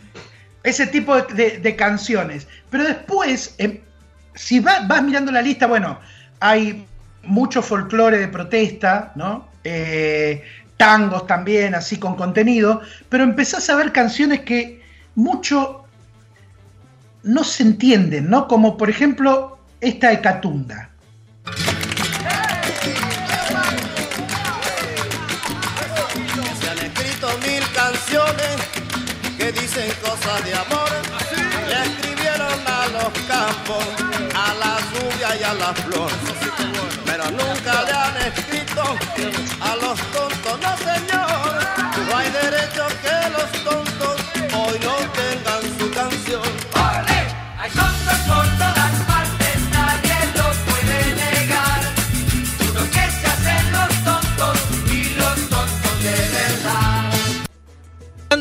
Ese 0.64 0.87
tipo 0.88 1.14
de, 1.14 1.33
de- 1.35 1.59
de 1.59 1.76
canciones. 1.76 2.49
Pero 2.71 2.83
después, 2.85 3.54
em, 3.59 3.78
si 4.35 4.59
va- 4.59 4.80
vas 4.87 5.02
mirando 5.04 5.30
la 5.30 5.42
lista, 5.42 5.68
bueno, 5.68 6.00
hay 6.40 6.85
mucho 7.23 7.62
folclore 7.62 8.18
de 8.18 8.26
protesta, 8.28 9.12
¿no? 9.14 9.49
Tangos 10.76 11.26
también, 11.28 11.75
así 11.76 11.99
con 11.99 12.16
contenido, 12.16 12.83
pero 13.09 13.23
empezás 13.25 13.71
a 13.71 13.76
ver 13.76 13.92
canciones 13.92 14.40
que 14.40 14.83
mucho 15.14 15.85
no 17.23 17.44
se 17.44 17.62
entienden, 17.62 18.28
¿no? 18.28 18.47
Como 18.49 18.76
por 18.76 18.90
ejemplo 18.90 19.59
esta 19.80 20.11
de 20.11 20.21
Catunda. 20.21 20.90
Se 26.61 26.68
han 26.71 26.78
escrito 26.78 27.28
mil 27.47 27.62
canciones 27.73 28.56
que 29.38 29.52
dicen 29.52 29.90
cosas 30.02 30.44
de 30.44 30.54
amor. 30.54 30.90
Le 31.68 31.83
escribieron 31.83 32.61
a 32.66 32.87
los 32.88 33.12
campos, 33.26 33.85
a 34.35 34.54
la 34.54 34.78
lluvia 34.92 35.40
y 35.40 35.42
a 35.44 35.54
la 35.54 35.75
flor. 35.75 36.11
Pero 37.06 37.30
nunca 37.30 37.83
le 37.85 37.92
han 37.92 38.16
escrito 38.33 38.83
a 39.61 39.76
los 39.76 40.00
tontos, 40.12 40.61
no 40.61 40.76
señor. 40.78 41.13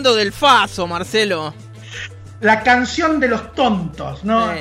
Hablando 0.03 0.19
del 0.19 0.33
Faso, 0.33 0.86
Marcelo. 0.86 1.53
La 2.41 2.62
canción 2.62 3.22
de 3.22 3.29
los 3.29 3.53
tontos, 3.55 4.25
¿no? 4.25 4.51
Eh, 4.51 4.60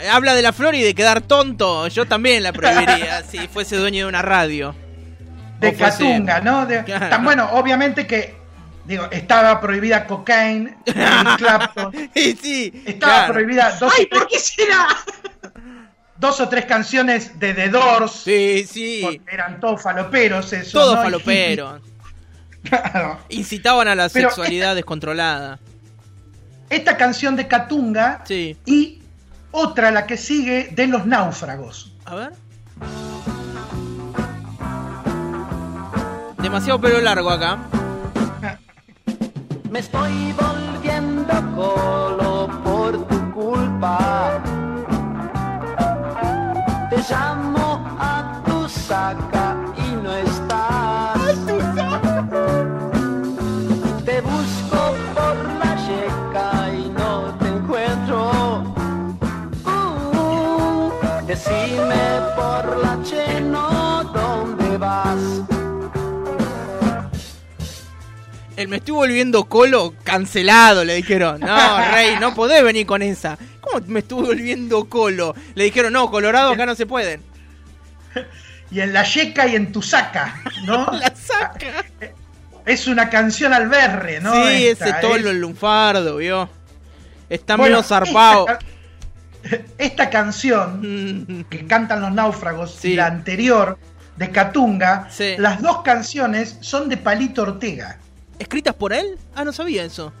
eh, 0.00 0.08
habla 0.08 0.34
de 0.34 0.42
la 0.42 0.52
flor 0.52 0.74
y 0.74 0.82
de 0.82 0.92
quedar 0.92 1.20
tonto. 1.20 1.86
Yo 1.86 2.04
también 2.06 2.42
la 2.42 2.52
prohibiría 2.52 3.22
si 3.30 3.46
fuese 3.46 3.76
dueño 3.76 4.06
de 4.06 4.08
una 4.08 4.22
radio. 4.22 4.74
de 5.60 5.72
Catunga, 5.76 6.40
¿no? 6.40 6.66
De- 6.66 6.82
Claro. 6.82 7.08
Tan 7.10 7.22
bueno, 7.22 7.48
obviamente 7.52 8.08
que 8.08 8.34
digo, 8.84 9.06
estaba 9.12 9.60
prohibida 9.60 10.04
cocaine, 10.04 10.76
Clapton, 11.38 11.92
Y 12.16 12.32
sí, 12.32 12.82
estaba 12.84 13.12
claro. 13.18 13.32
prohibida 13.34 13.76
dos, 13.78 13.92
¡Ay, 13.96 14.04
o 14.06 14.08
tres- 14.08 14.18
por 14.18 14.26
qué 14.28 14.38
será! 14.40 14.88
dos 16.16 16.40
o 16.40 16.48
tres 16.48 16.64
canciones 16.64 17.38
de 17.38 17.54
The 17.54 17.68
Doors, 17.68 18.10
Sí, 18.24 18.66
sí. 18.68 19.00
porque 19.04 19.20
eran 19.30 19.60
todos 19.60 19.80
faloperos 19.80 20.52
eso, 20.52 20.76
Todo 20.80 20.94
¿no? 20.96 21.00
Y 21.02 21.04
falopero. 21.04 21.74
hippies. 21.76 21.91
Claro. 22.62 23.18
Incitaban 23.28 23.88
a 23.88 23.94
la 23.94 24.08
Pero- 24.08 24.28
sexualidad 24.28 24.74
descontrolada. 24.74 25.58
Esta 26.70 26.96
canción 26.96 27.36
de 27.36 27.46
Catunga 27.48 28.22
Sí. 28.24 28.56
y 28.64 29.02
otra, 29.50 29.90
la 29.90 30.06
que 30.06 30.16
sigue, 30.16 30.68
de 30.72 30.86
Los 30.86 31.04
Náufragos. 31.06 31.92
A 32.06 32.14
ver. 32.14 32.32
Demasiado 36.42 36.80
pelo 36.80 37.00
largo 37.00 37.30
acá. 37.30 37.58
Me 39.70 39.78
estoy 39.78 40.32
volviendo 40.32 41.32
colo 41.54 42.48
por 42.64 43.06
tu 43.08 43.32
culpa. 43.32 44.42
Te 46.90 46.96
llamo 47.08 47.41
El 68.62 68.68
me 68.68 68.76
estoy 68.76 68.94
volviendo 68.94 69.44
colo 69.44 69.94
cancelado, 70.04 70.84
le 70.84 70.94
dijeron. 70.94 71.40
No, 71.40 71.90
Rey, 71.92 72.16
no 72.20 72.34
podés 72.34 72.62
venir 72.64 72.86
con 72.86 73.02
esa. 73.02 73.36
¿Cómo 73.60 73.84
me 73.86 74.00
estuve 74.00 74.26
volviendo 74.28 74.84
colo? 74.88 75.34
Le 75.54 75.64
dijeron, 75.64 75.92
no, 75.92 76.10
Colorado 76.10 76.50
acá 76.52 76.66
no 76.66 76.74
se 76.74 76.86
pueden. 76.86 77.22
Y 78.70 78.80
en 78.80 78.94
la 78.94 79.02
yeca 79.04 79.46
y 79.46 79.54
en 79.54 79.70
tu 79.70 79.82
saca, 79.82 80.40
¿no? 80.64 80.86
La 80.92 81.12
saca. 81.14 81.84
Es 82.64 82.86
una 82.86 83.10
canción 83.10 83.52
al 83.52 83.68
berre, 83.68 84.18
¿no? 84.22 84.32
sí, 84.32 84.66
Esta, 84.68 84.86
ese 84.88 84.94
tolo, 85.02 85.28
es- 85.28 85.34
el 85.34 85.40
lunfardo, 85.42 86.16
vio. 86.16 86.48
Está 87.28 87.56
Bueno, 87.56 87.74
menos 87.76 87.88
zarpado. 87.88 88.46
Esta, 89.42 89.58
esta 89.76 90.08
canción 90.08 91.44
que 91.50 91.66
cantan 91.66 92.00
los 92.00 92.12
náufragos 92.12 92.74
Sí. 92.80 92.92
y 92.92 92.96
la 92.96 93.06
anterior 93.08 93.78
de 94.16 94.30
Catunga, 94.30 95.06
Sí. 95.10 95.34
las 95.36 95.60
dos 95.60 95.82
canciones 95.82 96.56
son 96.62 96.88
de 96.88 96.96
Palito 96.96 97.42
Ortega. 97.42 97.98
¿Escritas 98.42 98.74
por 98.74 98.92
él? 98.92 99.18
Ah, 99.36 99.44
no 99.44 99.52
sabía 99.52 99.84
eso. 99.84 100.12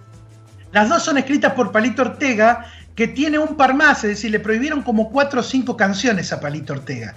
Las 0.70 0.88
dos 0.88 1.02
son 1.02 1.18
escritas 1.18 1.54
por 1.54 1.72
Palito 1.72 2.02
Ortega, 2.02 2.66
que 2.94 3.08
tiene 3.08 3.36
un 3.36 3.56
par 3.56 3.74
más, 3.74 4.04
es 4.04 4.10
decir, 4.10 4.30
le 4.30 4.38
prohibieron 4.38 4.82
como 4.82 5.10
cuatro 5.10 5.40
o 5.40 5.42
cinco 5.42 5.76
canciones 5.76 6.32
a 6.32 6.38
Palito 6.40 6.72
Ortega. 6.72 7.16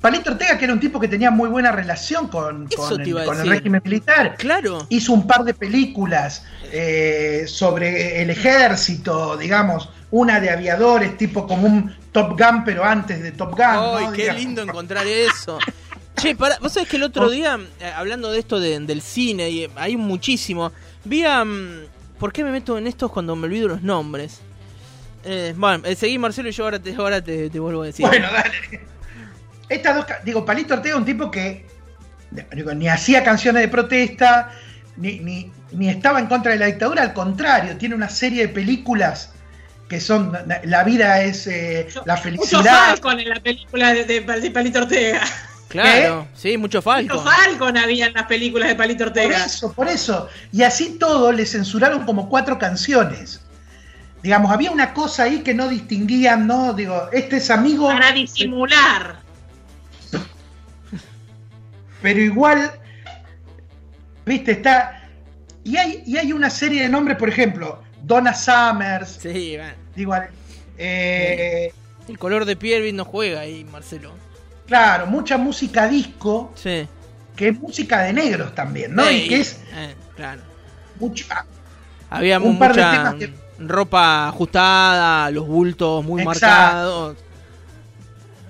Palito 0.00 0.32
Ortega, 0.32 0.58
que 0.58 0.64
era 0.64 0.74
un 0.74 0.80
tipo 0.80 0.98
que 0.98 1.06
tenía 1.06 1.30
muy 1.30 1.48
buena 1.48 1.70
relación 1.70 2.26
con, 2.26 2.68
el, 2.68 3.24
con 3.24 3.48
régimen 3.48 3.80
militar. 3.84 4.34
Claro. 4.36 4.84
Hizo 4.88 5.12
un 5.12 5.28
par 5.28 5.44
de 5.44 5.54
películas 5.54 6.44
eh, 6.72 7.44
sobre 7.46 8.20
el 8.20 8.30
ejército, 8.30 9.36
digamos, 9.36 9.90
una 10.12 10.40
de 10.40 10.50
aviadores, 10.50 11.16
tipo 11.16 11.46
como 11.46 11.66
un 11.66 11.94
Top 12.12 12.38
Gun, 12.38 12.64
pero 12.64 12.84
antes 12.84 13.22
de 13.22 13.32
Top 13.32 13.52
Gun. 13.52 13.64
Ay, 13.66 14.04
¿no? 14.06 14.12
qué 14.12 14.22
Digamos. 14.22 14.40
lindo 14.42 14.62
encontrar 14.62 15.06
eso. 15.06 15.58
Che, 16.16 16.34
pará, 16.36 16.58
vos 16.60 16.72
sabés 16.72 16.88
que 16.88 16.96
el 16.96 17.04
otro 17.04 17.30
día, 17.30 17.58
eh, 17.80 17.92
hablando 17.96 18.30
de 18.30 18.40
esto 18.40 18.60
de- 18.60 18.78
del 18.80 19.00
cine, 19.00 19.48
y 19.48 19.64
eh, 19.64 19.70
hay 19.76 19.96
muchísimo, 19.96 20.70
vi 21.04 21.24
a... 21.24 21.44
mm, 21.44 21.84
¿Por 22.18 22.30
qué 22.32 22.44
me 22.44 22.50
meto 22.50 22.76
en 22.76 22.86
esto 22.86 23.08
cuando 23.08 23.34
me 23.36 23.46
olvido 23.46 23.68
los 23.68 23.82
nombres? 23.82 24.40
Eh, 25.24 25.54
bueno, 25.56 25.82
eh, 25.86 25.94
seguí 25.94 26.18
Marcelo 26.18 26.50
y 26.50 26.52
yo 26.52 26.64
ahora 26.64 26.78
te, 26.78 26.94
ahora 26.94 27.22
te, 27.24 27.48
te 27.48 27.58
vuelvo 27.58 27.82
a 27.82 27.86
decir. 27.86 28.06
Bueno, 28.06 28.28
dale. 28.30 28.80
Estas 29.70 29.96
dos, 29.96 30.04
digo, 30.24 30.44
Palito 30.44 30.74
Ortega 30.74 30.94
es 30.96 30.98
un 30.98 31.06
tipo 31.06 31.30
que 31.30 31.64
digo, 32.54 32.74
ni 32.74 32.88
hacía 32.88 33.24
canciones 33.24 33.62
de 33.62 33.68
protesta, 33.68 34.50
ni, 34.96 35.20
ni, 35.20 35.50
ni 35.72 35.88
estaba 35.88 36.18
en 36.20 36.26
contra 36.26 36.52
de 36.52 36.58
la 36.58 36.66
dictadura, 36.66 37.02
al 37.02 37.14
contrario, 37.14 37.76
tiene 37.78 37.94
una 37.94 38.08
serie 38.10 38.42
de 38.42 38.52
películas 38.52 39.32
que 39.90 40.00
son 40.00 40.32
La 40.64 40.84
vida 40.84 41.20
es 41.22 41.46
eh, 41.48 41.88
la 42.06 42.14
Mucho 42.14 42.22
felicidad. 42.22 42.62
Falcon 42.90 43.18
en 43.20 43.28
la 43.28 43.40
película 43.40 43.92
de, 43.92 44.04
de- 44.04 44.20
de 44.40 44.50
Palito 44.52 44.78
Ortega. 44.78 45.20
claro, 45.68 46.28
sí, 46.32 46.56
mucho 46.56 46.80
falco. 46.80 47.16
Mucho 47.16 47.28
Falcon 47.28 47.76
había 47.76 48.06
en 48.06 48.14
las 48.14 48.26
películas 48.26 48.68
de 48.68 48.76
Palito 48.76 49.00
Por 49.00 49.08
Ortega. 49.08 49.44
eso, 49.44 49.72
por 49.72 49.88
eso. 49.88 50.28
Y 50.52 50.62
así 50.62 50.96
todo 50.98 51.32
le 51.32 51.44
censuraron 51.44 52.06
como 52.06 52.28
cuatro 52.28 52.56
canciones. 52.58 53.40
Digamos, 54.22 54.52
había 54.52 54.70
una 54.70 54.94
cosa 54.94 55.24
ahí 55.24 55.40
que 55.40 55.54
no 55.54 55.66
distinguían, 55.68 56.46
¿no? 56.46 56.72
Digo, 56.72 57.08
este 57.12 57.38
es 57.38 57.50
amigo, 57.50 57.88
Para 57.88 58.12
disimular. 58.12 59.18
pero 62.02 62.20
igual, 62.20 62.70
viste, 64.24 64.52
está... 64.52 65.08
Y 65.64 65.76
hay, 65.76 66.02
y 66.06 66.16
hay 66.16 66.32
una 66.32 66.48
serie 66.48 66.82
de 66.82 66.88
nombres, 66.88 67.16
por 67.18 67.28
ejemplo, 67.28 67.82
Donna 68.02 68.32
Summers, 68.34 69.18
Sí, 69.20 69.56
bueno. 69.58 69.79
Digo, 69.94 70.14
eh, 70.78 71.72
El 72.08 72.18
color 72.18 72.44
de 72.44 72.56
piel 72.56 72.94
no 72.96 73.04
juega 73.04 73.40
ahí, 73.40 73.64
Marcelo. 73.64 74.12
claro, 74.66 75.06
mucha 75.06 75.36
música 75.36 75.88
disco, 75.88 76.52
Sí. 76.54 76.86
que 77.36 77.48
es 77.48 77.58
música 77.60 78.02
de 78.02 78.12
negros 78.12 78.54
también, 78.54 78.94
¿no? 78.94 79.04
Ey, 79.04 79.24
Y 79.24 79.28
que 79.28 79.40
es 79.40 79.60
eh, 79.74 79.94
claro. 80.16 80.42
mucho... 80.98 81.24
Había 82.08 82.38
Un 82.40 82.58
par 82.58 82.74
de 82.74 82.82
mucha 82.82 82.92
temas 82.92 83.14
que- 83.14 83.32
ropa 83.60 84.28
ajustada, 84.28 85.30
los 85.30 85.46
bultos 85.46 86.04
muy 86.04 86.22
Exacto. 86.22 86.40
marcados. 86.46 87.16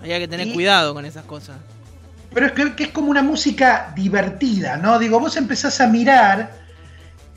Había 0.00 0.18
que 0.18 0.28
tener 0.28 0.46
Y- 0.46 0.52
cuidado 0.54 0.94
con 0.94 1.04
esas 1.04 1.24
cosas. 1.24 1.56
Pero 2.32 2.46
es 2.46 2.52
que, 2.52 2.74
que 2.76 2.84
es 2.84 2.88
como 2.90 3.10
una 3.10 3.22
música 3.22 3.92
divertida, 3.96 4.76
¿no? 4.76 4.98
Digo, 5.00 5.18
vos 5.20 5.36
empezás 5.36 5.80
a 5.80 5.88
mirar 5.88 6.52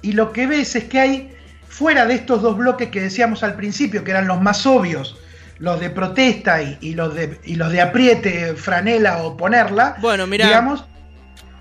y 0.03 0.11
lo 0.13 0.31
que 0.31 0.45
ves 0.47 0.75
es 0.75 0.83
que 0.85 0.99
hay, 0.99 1.35
fuera 1.73 2.05
de 2.05 2.13
estos 2.13 2.41
dos 2.41 2.55
bloques 2.55 2.89
que 2.89 3.01
decíamos 3.01 3.41
al 3.43 3.55
principio, 3.55 4.03
que 4.03 4.11
eran 4.11 4.27
los 4.27 4.39
más 4.41 4.65
obvios, 4.65 5.17
los 5.57 5.79
de 5.79 5.89
protesta 5.89 6.61
y, 6.61 6.77
y 6.81 6.93
los, 6.93 7.15
de, 7.15 7.39
y 7.43 7.55
los 7.55 7.71
de 7.71 7.81
apriete, 7.81 8.53
franela 8.55 9.23
o 9.23 9.35
ponerla, 9.35 9.95
Bueno, 10.01 10.27
mirá. 10.27 10.47
digamos, 10.47 10.85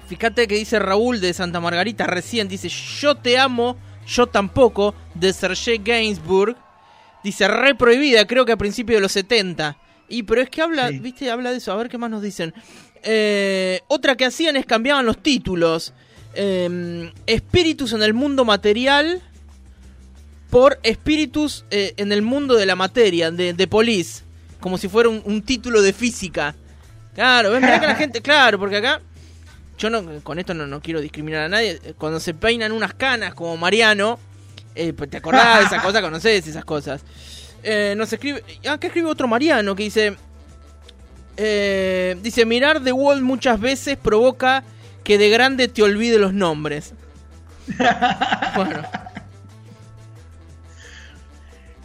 Fíjate 0.09 0.47
que 0.47 0.57
dice 0.57 0.79
Raúl 0.79 1.21
de 1.21 1.33
Santa 1.33 1.59
Margarita 1.61 2.07
recién, 2.07 2.47
dice 2.47 2.69
Yo 2.69 3.15
te 3.15 3.39
amo, 3.39 3.79
yo 4.07 4.27
tampoco, 4.27 4.95
de 5.15 5.33
Sergei 5.33 5.79
Gainsbourg. 5.79 6.55
Dice 7.25 7.49
re 7.49 7.75
prohibida, 7.75 8.27
creo 8.27 8.45
que 8.45 8.53
a 8.53 8.57
principios 8.59 8.99
de 8.99 9.01
los 9.01 9.13
70. 9.13 9.79
Y 10.09 10.25
pero 10.25 10.43
es 10.43 10.51
que 10.51 10.61
habla, 10.61 10.89
Sí. 10.89 10.99
viste, 10.99 11.31
habla 11.31 11.51
de 11.53 11.57
eso, 11.59 11.73
a 11.73 11.77
ver 11.77 11.89
qué 11.89 11.97
más 11.97 12.11
nos 12.11 12.21
dicen. 12.21 12.53
Eh, 13.05 13.81
otra 13.89 14.15
que 14.17 14.27
hacían 14.27 14.57
es 14.57 14.67
cambiaban 14.67 15.07
los 15.07 15.17
títulos. 15.23 15.95
Eh, 16.35 17.11
espíritus 17.27 17.93
en 17.95 18.03
el 18.03 18.13
mundo 18.13 18.45
material 18.45 19.23
por 20.53 20.79
espíritus 20.83 21.65
eh, 21.71 21.95
en 21.97 22.13
el 22.13 22.21
mundo 22.21 22.57
de 22.57 22.67
la 22.67 22.77
materia, 22.77 23.31
de, 23.31 23.55
de 23.55 23.67
Police. 23.67 24.23
Como 24.61 24.77
si 24.77 24.87
fuera 24.87 25.09
un, 25.09 25.23
un 25.25 25.41
título 25.41 25.81
de 25.81 25.95
física. 25.95 26.55
Claro, 27.15 27.53
ves, 27.53 27.63
mirá 27.63 27.81
que 27.81 27.87
la 27.87 27.95
gente, 27.95 28.21
claro, 28.21 28.59
porque 28.59 28.77
acá 28.77 29.01
yo 29.79 29.89
no, 29.89 30.21
con 30.23 30.39
esto 30.39 30.53
no, 30.53 30.67
no 30.67 30.83
quiero 30.83 31.01
discriminar 31.01 31.41
a 31.45 31.49
nadie. 31.49 31.81
Cuando 31.97 32.21
se 32.21 32.35
peinan 32.35 32.71
unas 32.73 32.93
canas 32.93 33.33
como 33.33 33.57
Mariano, 33.57 34.19
eh, 34.75 34.93
pues, 34.93 35.09
¿te 35.09 35.17
acordás 35.17 35.61
de 35.61 35.65
esas 35.65 35.83
cosas? 35.83 36.03
¿Conocés 36.03 36.47
esas 36.47 36.67
cosas? 36.67 37.01
Eh, 37.63 37.95
nos 37.97 38.13
escribe. 38.13 38.45
Acá 38.69 38.89
escribe 38.89 39.09
otro 39.09 39.27
Mariano 39.27 39.75
que 39.75 39.85
dice. 39.85 40.17
eh, 41.39 42.15
dice: 42.23 42.45
Mirar 42.45 42.85
The 42.85 42.93
Wall 42.93 43.23
muchas 43.23 43.59
veces 43.59 43.97
provoca 43.97 44.65
que 45.03 45.17
de 45.17 45.31
grande 45.31 45.69
te 45.69 45.83
olvide 45.83 46.19
los 46.19 46.35
nombres. 46.35 46.93
bueno, 48.55 48.83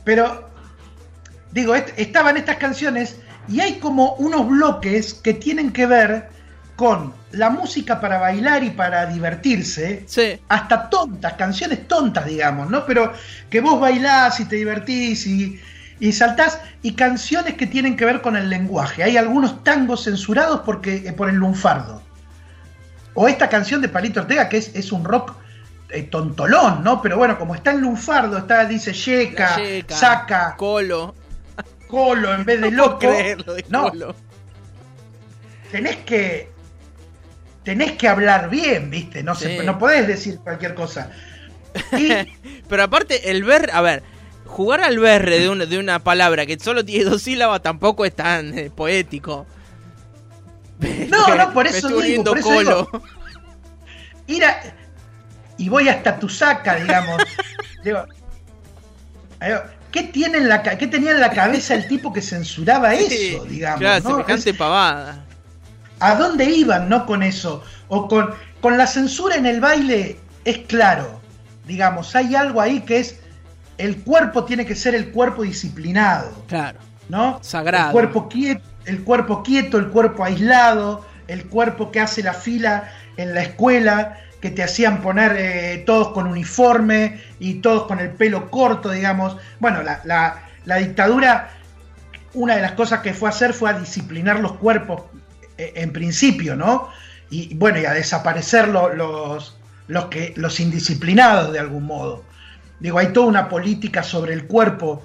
pero 0.07 0.49
digo, 1.51 1.75
est- 1.75 1.91
estaban 1.97 2.37
estas 2.37 2.55
canciones 2.55 3.17
y 3.49 3.59
hay 3.59 3.73
como 3.79 4.13
unos 4.15 4.47
bloques 4.47 5.13
que 5.15 5.33
tienen 5.33 5.71
que 5.73 5.85
ver 5.85 6.29
con 6.77 7.13
la 7.31 7.49
música 7.49 7.99
para 7.99 8.17
bailar 8.19 8.63
y 8.63 8.69
para 8.69 9.05
divertirse, 9.07 10.03
sí. 10.07 10.39
hasta 10.47 10.89
tontas, 10.89 11.33
canciones 11.33 11.85
tontas, 11.89 12.25
digamos, 12.25 12.69
¿no? 12.69 12.85
Pero 12.85 13.11
que 13.49 13.59
vos 13.59 13.81
bailás 13.81 14.39
y 14.39 14.45
te 14.45 14.55
divertís 14.55 15.27
y, 15.27 15.59
y 15.99 16.11
saltás, 16.13 16.59
y 16.83 16.93
canciones 16.93 17.55
que 17.55 17.67
tienen 17.67 17.97
que 17.97 18.05
ver 18.05 18.21
con 18.21 18.37
el 18.37 18.47
lenguaje. 18.49 19.03
Hay 19.03 19.17
algunos 19.17 19.61
tangos 19.65 20.05
censurados 20.05 20.61
porque, 20.61 21.03
eh, 21.05 21.11
por 21.11 21.27
el 21.29 21.35
lunfardo. 21.35 22.01
O 23.13 23.27
esta 23.27 23.49
canción 23.49 23.81
de 23.81 23.89
Palito 23.89 24.21
Ortega, 24.21 24.47
que 24.47 24.57
es, 24.57 24.73
es 24.73 24.91
un 24.93 25.03
rock 25.03 25.33
eh, 25.89 26.03
tontolón, 26.03 26.83
¿no? 26.83 27.01
Pero 27.01 27.17
bueno, 27.17 27.37
como 27.39 27.55
está 27.55 27.71
en 27.71 27.81
lunfardo, 27.81 28.37
está, 28.37 28.65
dice 28.65 28.93
yeca, 28.93 29.57
saca, 29.87 30.55
Colo. 30.57 31.15
colo 31.87 32.33
en 32.33 32.43
vez 32.45 32.59
de 32.61 32.71
No 32.71 32.77
loco. 32.85 32.99
creerlo 32.99 33.53
de 33.53 33.65
No, 33.69 33.89
Colo. 33.89 34.15
tenés 35.71 35.97
que 35.97 36.51
tenés 37.63 37.93
que 37.93 38.07
hablar 38.07 38.49
bien, 38.49 38.89
¿viste? 38.89 39.23
No, 39.23 39.35
se- 39.35 39.61
no 39.63 39.77
podés 39.77 40.07
decir 40.07 40.39
cualquier 40.39 40.73
cosa. 40.73 41.11
Y 41.97 42.09
Pero 42.69 42.83
aparte, 42.83 43.29
el 43.31 43.43
ver, 43.43 43.69
a 43.73 43.81
ver, 43.81 44.03
jugar 44.45 44.81
al 44.81 44.97
berre 44.99 45.39
de 45.39 45.49
una, 45.49 45.65
de 45.65 45.77
una 45.77 45.99
palabra 45.99 46.45
que 46.45 46.57
solo 46.59 46.85
tiene 46.85 47.03
dos 47.05 47.21
sílabas 47.23 47.61
tampoco 47.61 48.05
es 48.05 48.15
tan 48.15 48.57
eh, 48.57 48.71
poético. 48.73 49.45
No, 51.09 51.35
no, 51.35 51.53
por 51.53 51.67
eso 51.67 51.87
digo, 51.87 51.99
volviendo 51.99 52.31
por 52.31 52.37
eso 52.39 52.49
colo. 52.49 53.03
ir 54.27 54.45
a- 54.45 54.61
y 55.57 55.69
voy 55.69 55.89
hasta 55.89 56.19
tu 56.19 56.29
saca, 56.29 56.75
digamos. 56.75 57.21
Digo, 57.83 58.05
digo, 59.41 59.59
¿qué, 59.91 60.03
tiene 60.03 60.39
en 60.39 60.49
la, 60.49 60.61
¿Qué 60.61 60.87
tenía 60.87 61.11
en 61.11 61.21
la 61.21 61.29
cabeza 61.31 61.73
el 61.75 61.87
tipo 61.87 62.11
que 62.11 62.21
censuraba 62.21 62.93
Sí, 62.95 63.33
eso, 63.35 63.45
digamos? 63.45 63.79
Claro, 63.79 64.03
¿no? 64.03 64.09
semejante 64.11 64.49
Es- 64.49 64.57
pavada. 64.57 65.23
¿A 65.99 66.15
dónde 66.15 66.45
iban, 66.45 66.89
no 66.89 67.05
con 67.05 67.23
eso? 67.23 67.63
O 67.87 68.07
con, 68.07 68.33
con 68.61 68.77
la 68.77 68.85
censura 68.87 69.35
en 69.35 69.45
el 69.45 69.59
baile 69.61 70.19
es 70.45 70.59
claro, 70.59 71.19
digamos, 71.65 72.15
hay 72.15 72.35
algo 72.35 72.61
ahí 72.61 72.81
que 72.81 72.99
es 72.99 73.19
el 73.77 74.03
cuerpo 74.03 74.43
tiene 74.45 74.65
que 74.65 74.75
ser 74.75 74.93
el 74.95 75.11
cuerpo 75.11 75.43
disciplinado. 75.43 76.31
Claro. 76.47 76.79
¿no? 77.09 77.39
Sagrado. 77.41 77.87
El 77.87 77.91
cuerpo 77.93 78.27
quieto, 78.27 78.61
el 78.85 79.03
cuerpo 79.03 79.43
quieto, 79.43 79.77
el 79.77 79.87
cuerpo 79.87 80.23
aislado, 80.23 81.05
el 81.27 81.45
cuerpo 81.45 81.91
que 81.91 81.99
hace 81.99 82.21
la 82.23 82.33
fila 82.33 82.91
en 83.17 83.33
la 83.33 83.41
escuela, 83.41 84.17
que 84.41 84.51
te 84.51 84.63
hacían 84.63 85.01
poner 85.01 85.35
eh, 85.37 85.83
todos 85.85 86.09
con 86.09 86.27
uniforme 86.27 87.21
y 87.39 87.55
todos 87.55 87.87
con 87.87 87.99
el 87.99 88.11
pelo 88.11 88.49
corto, 88.51 88.89
digamos. 88.91 89.37
Bueno, 89.59 89.81
la, 89.83 90.01
la- 90.05 90.43
la 90.65 90.75
dictadura, 90.77 91.51
una 92.33 92.55
de 92.57 92.61
las 92.61 92.73
cosas 92.73 92.99
que 92.99 93.13
fue 93.13 93.29
a 93.29 93.31
hacer 93.31 93.53
fue 93.53 93.69
a 93.69 93.73
disciplinar 93.79 94.39
los 94.41 94.53
cuerpos 94.53 95.03
eh, 95.57 95.71
en 95.75 95.93
principio, 95.93 96.55
¿no? 96.55 96.89
Y 97.29 97.55
bueno, 97.55 97.79
y 97.79 97.85
a 97.85 97.93
desaparecer 97.93 98.67
lo- 98.67 98.93
los, 98.93 99.57
los, 99.87 100.05
que, 100.05 100.33
los 100.35 100.59
indisciplinados 100.59 101.53
de 101.53 101.59
algún 101.59 101.85
modo. 101.85 102.23
Digo, 102.79 102.99
hay 102.99 103.07
toda 103.07 103.27
una 103.27 103.49
política 103.49 104.03
sobre 104.03 104.33
el 104.33 104.45
cuerpo, 104.45 105.03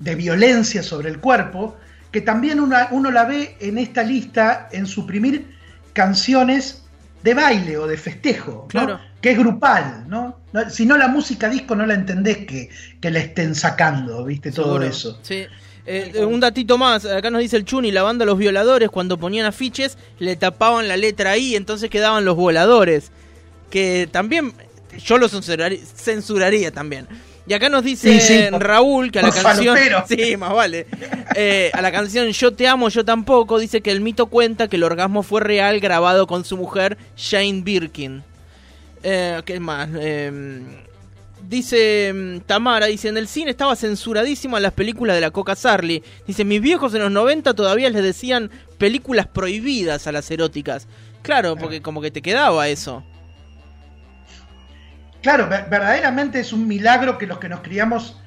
de 0.00 0.14
violencia 0.16 0.82
sobre 0.82 1.10
el 1.10 1.20
cuerpo, 1.20 1.76
que 2.10 2.20
también 2.20 2.58
uno, 2.60 2.76
uno 2.90 3.10
la 3.10 3.24
ve 3.24 3.56
en 3.60 3.78
esta 3.78 4.02
lista 4.02 4.68
en 4.72 4.86
suprimir 4.86 5.54
canciones 5.92 6.83
de 7.24 7.32
baile 7.32 7.78
o 7.78 7.86
de 7.86 7.96
festejo, 7.96 8.68
¿no? 8.74 9.00
Que 9.22 9.30
es 9.30 9.38
grupal, 9.38 10.04
¿no? 10.08 10.40
Si 10.68 10.84
no 10.84 10.98
la 10.98 11.08
música 11.08 11.48
disco 11.48 11.74
no 11.74 11.86
la 11.86 11.94
entendés 11.94 12.44
que, 12.46 12.68
que 13.00 13.10
la 13.10 13.20
estén 13.20 13.54
sacando, 13.54 14.26
¿viste? 14.26 14.52
Todo 14.52 14.82
eso. 14.82 15.18
Sí. 15.22 15.46
Eh, 15.86 16.22
un 16.22 16.38
datito 16.38 16.76
más, 16.76 17.06
acá 17.06 17.30
nos 17.30 17.40
dice 17.40 17.56
el 17.56 17.64
Chuni, 17.64 17.90
la 17.92 18.02
banda 18.02 18.26
Los 18.26 18.36
Violadores, 18.36 18.90
cuando 18.90 19.16
ponían 19.16 19.46
afiches, 19.46 19.96
le 20.18 20.36
tapaban 20.36 20.86
la 20.86 20.98
letra 20.98 21.38
I, 21.38 21.56
entonces 21.56 21.88
quedaban 21.88 22.26
los 22.26 22.36
voladores. 22.36 23.10
Que 23.70 24.06
también, 24.12 24.52
yo 25.02 25.16
los 25.16 25.30
censuraría, 25.30 25.78
censuraría 25.82 26.72
también. 26.72 27.08
Y 27.46 27.52
acá 27.52 27.68
nos 27.68 27.84
dice 27.84 28.20
Sí, 28.20 28.26
sí, 28.26 28.44
por- 28.50 28.62
Raúl 28.62 29.10
que 29.12 29.18
a 29.18 29.22
la 29.22 29.30
canción. 29.30 29.76
falopero. 29.76 30.04
Sí, 30.08 30.36
más 30.36 30.52
vale. 30.54 30.86
Eh, 31.36 31.70
a 31.74 31.82
la 31.82 31.92
canción 31.92 32.28
Yo 32.30 32.52
te 32.54 32.66
amo, 32.66 32.88
yo 32.88 33.04
tampoco, 33.04 33.58
dice 33.58 33.80
que 33.82 33.90
el 33.90 34.00
mito 34.00 34.26
cuenta 34.26 34.66
que 34.68 34.76
el 34.76 34.82
orgasmo 34.84 35.22
fue 35.22 35.40
real 35.42 35.78
grabado 35.80 36.26
con 36.26 36.44
su 36.44 36.56
mujer 36.56 36.96
Jane 37.18 37.60
Birkin. 37.62 38.22
Eh, 39.02 39.42
¿Qué 39.44 39.60
más? 39.60 39.88
Eh, 39.98 40.62
Dice 41.46 42.10
mm, 42.14 42.40
Tamara, 42.46 42.86
dice, 42.86 43.08
en 43.08 43.18
el 43.18 43.28
cine 43.28 43.50
estaba 43.50 43.76
censuradísimo 43.76 44.56
a 44.56 44.60
las 44.60 44.72
películas 44.72 45.14
de 45.14 45.20
la 45.20 45.30
Coca 45.30 45.54
Sarli. 45.54 46.02
Dice, 46.26 46.42
mis 46.44 46.62
viejos 46.62 46.94
en 46.94 47.02
los 47.02 47.10
90 47.12 47.52
todavía 47.52 47.90
les 47.90 48.02
decían 48.02 48.50
películas 48.78 49.26
prohibidas 49.26 50.06
a 50.06 50.12
las 50.12 50.30
eróticas. 50.30 50.86
Claro, 51.20 51.56
porque 51.56 51.82
como 51.82 52.00
que 52.00 52.10
te 52.10 52.22
quedaba 52.22 52.68
eso. 52.68 53.04
Claro, 55.24 55.48
ver- 55.48 55.66
verdaderamente 55.68 56.38
es 56.38 56.52
un 56.52 56.68
milagro 56.68 57.18
que 57.18 57.26
los 57.26 57.38
que 57.38 57.48
nos 57.48 57.60
criamos 57.60 58.20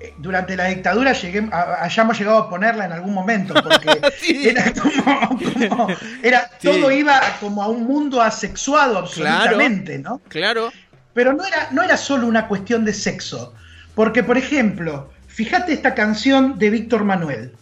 eh, 0.00 0.12
durante 0.18 0.56
la 0.56 0.64
dictadura 0.64 1.12
a- 1.52 1.84
hayamos 1.84 2.18
llegado 2.18 2.38
a 2.38 2.50
ponerla 2.50 2.86
en 2.86 2.92
algún 2.92 3.14
momento, 3.14 3.54
porque 3.54 4.00
Sí. 4.20 4.48
era 4.48 4.64
como, 4.72 5.38
como- 5.68 5.88
era, 6.22 6.50
Sí. 6.58 6.68
todo 6.68 6.90
iba 6.90 7.20
como 7.40 7.62
a 7.62 7.68
un 7.68 7.84
mundo 7.84 8.20
asexuado 8.20 8.98
absolutamente, 8.98 9.98
¿no? 9.98 10.20
Claro. 10.28 10.72
Pero 11.14 11.32
no 11.32 11.44
era, 11.46 11.68
no 11.70 11.82
era 11.82 11.96
solo 11.96 12.26
una 12.26 12.46
cuestión 12.48 12.84
de 12.84 12.92
sexo, 12.92 13.54
porque 13.94 14.22
por 14.22 14.36
ejemplo, 14.36 15.10
fíjate 15.28 15.72
esta 15.72 15.94
canción 15.94 16.58
de 16.58 16.70
Víctor 16.70 17.04
Manuel. 17.04 17.52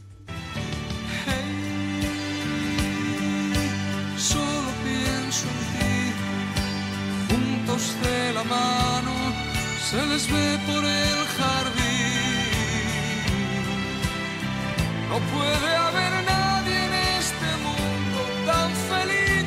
Se 9.95 10.07
les 10.07 10.27
ve 10.33 10.59
por 10.67 10.85
el 10.85 11.19
jardín. 11.39 11.85
No 15.09 15.19
puede 15.35 15.77
haber 15.87 16.13
nadie 16.25 16.77
en 16.87 16.95
este 17.19 17.49
mundo 17.67 18.21
tan 18.47 18.71
feliz. 18.91 19.45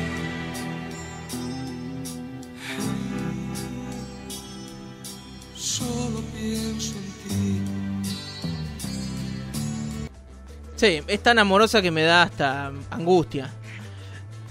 Solo 5.54 6.20
pienso 6.36 6.94
en 6.96 7.28
ti. 7.28 7.62
Sí, 10.76 11.02
es 11.06 11.22
tan 11.22 11.38
amorosa 11.38 11.82
que 11.82 11.90
me 11.90 12.02
da 12.02 12.22
hasta 12.22 12.70
angustia. 12.90 13.50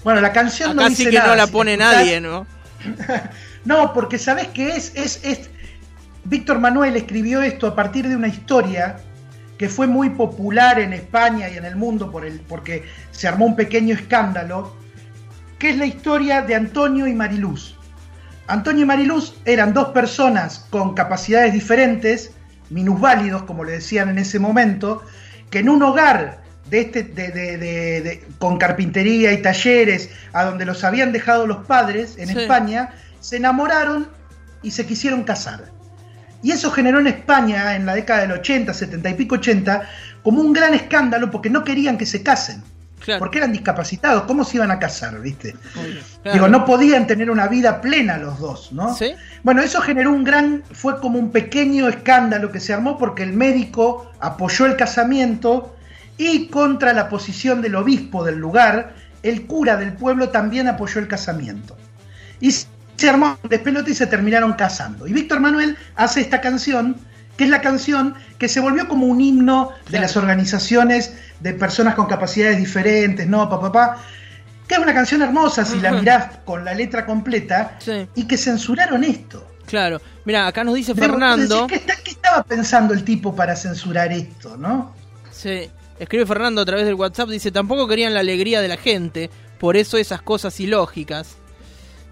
Bueno, 0.04 0.20
la 0.20 0.32
canción 0.32 0.76
no 0.76 0.82
Acá 0.82 0.90
dice 0.90 1.04
sí 1.04 1.10
que 1.10 1.16
nada, 1.16 1.28
no 1.30 1.36
la 1.36 1.46
si 1.46 1.52
pone 1.52 1.74
escuchás- 1.74 1.94
nadie, 1.94 2.20
¿no? 2.20 2.46
No, 3.64 3.92
porque 3.92 4.18
sabes 4.18 4.46
qué 4.48 4.76
es, 4.76 4.92
es, 4.94 5.20
es. 5.24 5.50
Víctor 6.28 6.58
Manuel 6.58 6.94
escribió 6.96 7.40
esto 7.42 7.66
a 7.66 7.74
partir 7.74 8.06
de 8.06 8.14
una 8.14 8.28
historia 8.28 8.96
que 9.56 9.68
fue 9.68 9.86
muy 9.86 10.10
popular 10.10 10.78
en 10.78 10.92
España 10.92 11.48
y 11.48 11.56
en 11.56 11.64
el 11.64 11.74
mundo 11.74 12.10
por 12.10 12.24
el, 12.26 12.40
porque 12.40 12.84
se 13.10 13.26
armó 13.26 13.46
un 13.46 13.56
pequeño 13.56 13.94
escándalo, 13.94 14.76
que 15.58 15.70
es 15.70 15.78
la 15.78 15.86
historia 15.86 16.42
de 16.42 16.54
Antonio 16.54 17.06
y 17.06 17.14
Mariluz. 17.14 17.76
Antonio 18.46 18.82
y 18.82 18.86
Mariluz 18.86 19.34
eran 19.46 19.72
dos 19.72 19.88
personas 19.88 20.66
con 20.70 20.94
capacidades 20.94 21.52
diferentes, 21.54 22.32
minusválidos, 22.70 23.42
como 23.44 23.64
le 23.64 23.72
decían 23.72 24.10
en 24.10 24.18
ese 24.18 24.38
momento, 24.38 25.02
que 25.50 25.60
en 25.60 25.68
un 25.70 25.82
hogar 25.82 26.42
de 26.70 26.80
este, 26.82 27.02
de- 27.02 27.30
de- 27.32 28.24
con 28.38 28.58
carpintería 28.58 29.32
y 29.32 29.40
talleres, 29.40 30.10
a 30.34 30.44
donde 30.44 30.66
los 30.66 30.84
habían 30.84 31.12
dejado 31.12 31.46
los 31.46 31.64
padres 31.66 32.16
en 32.18 32.28
Sí. 32.28 32.38
España, 32.40 32.90
se 33.20 33.38
enamoraron 33.38 34.08
y 34.62 34.70
se 34.70 34.84
quisieron 34.86 35.24
casar. 35.24 35.70
Y 36.42 36.52
eso 36.52 36.70
generó 36.70 37.00
en 37.00 37.08
España, 37.08 37.74
en 37.74 37.86
la 37.86 37.94
década 37.94 38.22
del 38.22 38.32
80, 38.32 38.72
70 38.72 39.10
y 39.10 39.14
pico 39.14 39.34
80, 39.36 39.88
como 40.22 40.40
un 40.40 40.52
gran 40.52 40.74
escándalo 40.74 41.30
porque 41.30 41.50
no 41.50 41.64
querían 41.64 41.98
que 41.98 42.06
se 42.06 42.22
casen. 42.22 42.62
Claro. 43.00 43.20
Porque 43.20 43.38
eran 43.38 43.52
discapacitados, 43.52 44.24
¿cómo 44.24 44.44
se 44.44 44.56
iban 44.56 44.72
a 44.72 44.78
casar, 44.78 45.20
viste? 45.20 45.54
Claro. 45.72 46.32
Digo, 46.32 46.48
no 46.48 46.64
podían 46.64 47.06
tener 47.06 47.30
una 47.30 47.46
vida 47.46 47.80
plena 47.80 48.18
los 48.18 48.40
dos, 48.40 48.72
¿no? 48.72 48.94
¿Sí? 48.94 49.14
Bueno, 49.44 49.62
eso 49.62 49.80
generó 49.80 50.12
un 50.12 50.24
gran, 50.24 50.64
fue 50.72 51.00
como 51.00 51.18
un 51.18 51.30
pequeño 51.30 51.88
escándalo 51.88 52.50
que 52.50 52.60
se 52.60 52.74
armó 52.74 52.98
porque 52.98 53.22
el 53.22 53.32
médico 53.32 54.10
apoyó 54.20 54.66
el 54.66 54.76
casamiento 54.76 55.76
y 56.18 56.48
contra 56.48 56.92
la 56.92 57.08
posición 57.08 57.62
del 57.62 57.76
obispo 57.76 58.24
del 58.24 58.38
lugar, 58.38 58.94
el 59.22 59.46
cura 59.46 59.76
del 59.76 59.92
pueblo 59.92 60.30
también 60.30 60.66
apoyó 60.66 61.00
el 61.00 61.06
casamiento. 61.06 61.76
Y 62.40 62.52
se 62.98 63.08
armó 63.08 63.38
un 63.42 63.48
despelote 63.48 63.92
y 63.92 63.94
se 63.94 64.06
terminaron 64.06 64.52
casando. 64.54 65.06
Y 65.06 65.12
Víctor 65.12 65.40
Manuel 65.40 65.76
hace 65.96 66.20
esta 66.20 66.40
canción, 66.40 66.96
que 67.36 67.44
es 67.44 67.50
la 67.50 67.60
canción 67.60 68.14
que 68.38 68.48
se 68.48 68.60
volvió 68.60 68.88
como 68.88 69.06
un 69.06 69.20
himno 69.20 69.70
de 69.84 69.90
Claro. 69.92 70.02
las 70.02 70.16
organizaciones 70.16 71.14
de 71.40 71.54
personas 71.54 71.94
con 71.94 72.06
capacidades 72.06 72.58
diferentes, 72.58 73.26
¿no? 73.28 73.48
Pa, 73.48 73.60
pa, 73.60 73.70
pa, 73.72 73.96
que 74.66 74.74
es 74.74 74.80
una 74.80 74.92
canción 74.92 75.22
hermosa 75.22 75.64
si 75.64 75.78
la 75.80 75.92
mirás 75.92 76.38
con 76.44 76.64
la 76.64 76.74
letra 76.74 77.06
completa, 77.06 77.76
Sí, 77.78 78.06
y 78.16 78.24
que 78.26 78.36
censuraron 78.36 79.04
esto. 79.04 79.46
claro. 79.66 80.00
Mira, 80.24 80.46
acá 80.46 80.62
nos 80.64 80.74
dice 80.74 80.94
Fernando. 80.94 81.66
¿qué, 81.68 81.80
qué 81.80 82.10
estaba 82.10 82.42
pensando 82.42 82.92
el 82.92 83.02
tipo 83.04 83.34
para 83.34 83.56
censurar 83.56 84.12
esto, 84.12 84.56
no? 84.58 84.92
Sí, 85.30 85.70
escribe 85.98 86.26
Fernando 86.26 86.60
a 86.60 86.64
través 86.66 86.84
del 86.84 86.94
WhatsApp, 86.96 87.28
dice, 87.30 87.50
tampoco 87.52 87.86
querían 87.88 88.12
la 88.12 88.20
alegría 88.20 88.60
de 88.60 88.68
la 88.68 88.76
gente, 88.76 89.30
por 89.58 89.76
eso 89.76 89.96
esas 89.96 90.20
cosas 90.20 90.58
ilógicas. 90.60 91.36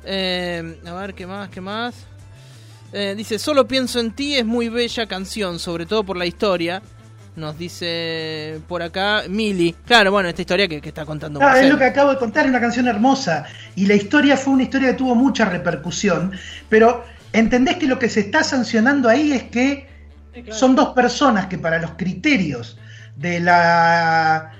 Eh, 0.07 0.81
a 0.87 0.95
ver, 0.95 1.14
¿qué 1.14 1.27
más? 1.27 1.49
¿Qué 1.51 1.61
más? 1.61 1.95
Eh, 2.92 3.14
dice, 3.16 3.38
solo 3.38 3.66
pienso 3.66 3.99
en 4.01 4.12
ti, 4.12 4.37
es 4.37 4.47
muy 4.47 4.69
bella 4.69 5.07
canción, 5.07 5.59
sobre 5.59 5.85
todo 5.85 6.05
por 6.05 6.16
la 6.16 6.27
historia. 6.27 6.81
Nos 7.35 7.59
dice 7.59 8.61
por 8.66 8.83
acá 8.83 9.25
Mili. 9.29 9.75
Claro, 9.85 10.12
bueno, 10.12 10.29
esta 10.29 10.40
historia 10.40 10.66
que, 10.69 10.81
que 10.81 10.88
está 10.88 11.05
contando 11.05 11.38
Claro, 11.38 11.59
es 11.59 11.69
lo 11.69 11.77
que 11.77 11.85
acabo 11.85 12.11
de 12.11 12.16
contar, 12.16 12.45
es 12.45 12.51
una 12.51 12.61
canción 12.61 12.88
hermosa. 12.88 13.45
Y 13.75 13.85
la 13.85 13.95
historia 13.95 14.38
fue 14.38 14.55
una 14.55 14.62
historia 14.62 14.92
que 14.92 14.95
tuvo 14.95 15.14
mucha 15.14 15.45
repercusión. 15.45 16.33
Pero 16.71 17.05
entendés 17.35 17.77
que 17.77 17.87
lo 17.87 17.99
que 17.99 18.09
se 18.09 18.21
está 18.21 18.42
sancionando 18.42 19.09
ahí 19.09 19.33
es 19.33 19.42
que 19.45 19.87
son 20.51 20.75
dos 20.75 20.90
personas 20.90 21.47
que 21.47 21.59
para 21.59 21.79
los 21.79 21.92
criterios 21.92 22.79
de 23.16 23.40
la, 23.40 24.53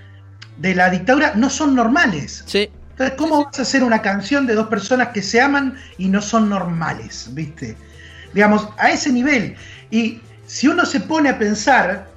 de 0.59 0.75
la 0.75 0.91
dictadura 0.91 1.33
no 1.35 1.49
son 1.49 1.75
normales. 1.75 2.45
Sí, 2.47 2.69
Entonces, 2.97 3.19
¿cómo 3.19 3.45
vas 3.45 3.59
a 3.59 3.63
hacer 3.63 3.85
una 3.85 4.01
canción 4.01 4.47
de 4.47 4.55
dos 4.55 4.69
personas 4.69 5.09
que 5.09 5.21
se 5.21 5.39
aman 5.39 5.77
y 5.99 6.09
no 6.09 6.23
son 6.23 6.49
normales? 6.49 7.29
¿Viste? 7.33 7.77
Digamos, 8.33 8.71
a 8.79 8.91
ese 8.91 9.13
nivel. 9.13 9.55
Y 9.91 10.23
si 10.47 10.67
uno 10.67 10.87
se 10.87 11.01
pone 11.01 11.29
a 11.29 11.39
pensar, 11.39 12.09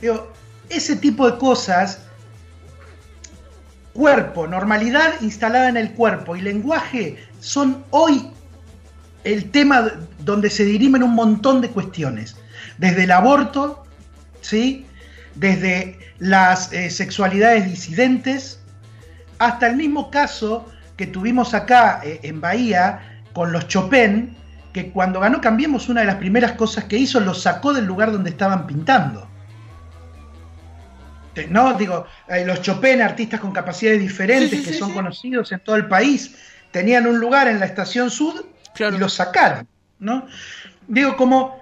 digo, 0.00 0.32
ese 0.68 0.96
tipo 0.96 1.30
de 1.30 1.38
cosas, 1.38 2.00
cuerpo, 3.92 4.48
normalidad 4.48 5.20
instalada 5.20 5.68
en 5.68 5.76
el 5.76 5.92
cuerpo 5.92 6.34
y 6.34 6.40
lenguaje 6.40 7.16
son 7.38 7.84
hoy 7.90 8.32
el 9.22 9.52
tema 9.52 9.92
donde 10.24 10.50
se 10.50 10.64
dirimen 10.64 11.04
un 11.04 11.14
montón 11.14 11.60
de 11.60 11.70
cuestiones. 11.70 12.34
Desde 12.78 13.04
el 13.04 13.12
aborto, 13.12 13.86
¿sí? 14.40 14.84
Desde 15.36 15.96
las 16.18 16.72
eh, 16.72 16.90
sexualidades 16.90 17.70
disidentes, 17.70 18.58
hasta 19.38 19.66
el 19.66 19.76
mismo 19.76 20.10
caso 20.10 20.66
que 20.96 21.06
tuvimos 21.06 21.54
acá 21.54 22.00
eh, 22.04 22.20
en 22.22 22.40
Bahía 22.40 23.22
con 23.32 23.52
los 23.52 23.68
Chopin, 23.68 24.36
que 24.72 24.90
cuando 24.90 25.20
ganó 25.20 25.40
Cambiemos 25.40 25.88
una 25.88 26.00
de 26.00 26.06
las 26.06 26.16
primeras 26.16 26.52
cosas 26.52 26.84
que 26.84 26.96
hizo, 26.96 27.20
los 27.20 27.42
sacó 27.42 27.72
del 27.72 27.84
lugar 27.86 28.10
donde 28.12 28.30
estaban 28.30 28.66
pintando. 28.66 29.26
No, 31.50 31.74
digo, 31.74 32.04
eh, 32.26 32.44
los 32.44 32.62
Chopin, 32.62 33.00
artistas 33.00 33.38
con 33.38 33.52
capacidades 33.52 34.00
diferentes 34.00 34.50
Sí, 34.50 34.56
sí, 34.56 34.64
que 34.64 34.72
sí, 34.72 34.78
son 34.78 34.92
conocidos 34.92 35.52
en 35.52 35.60
todo 35.60 35.76
el 35.76 35.86
país, 35.86 36.34
tenían 36.72 37.06
un 37.06 37.20
lugar 37.20 37.46
en 37.46 37.60
la 37.60 37.66
estación 37.66 38.10
Sud 38.10 38.44
Claro. 38.74 38.96
y 38.96 38.98
los 38.98 39.12
sacaron, 39.14 39.68
¿no? 40.00 40.26
Digo, 40.88 41.16
como 41.16 41.60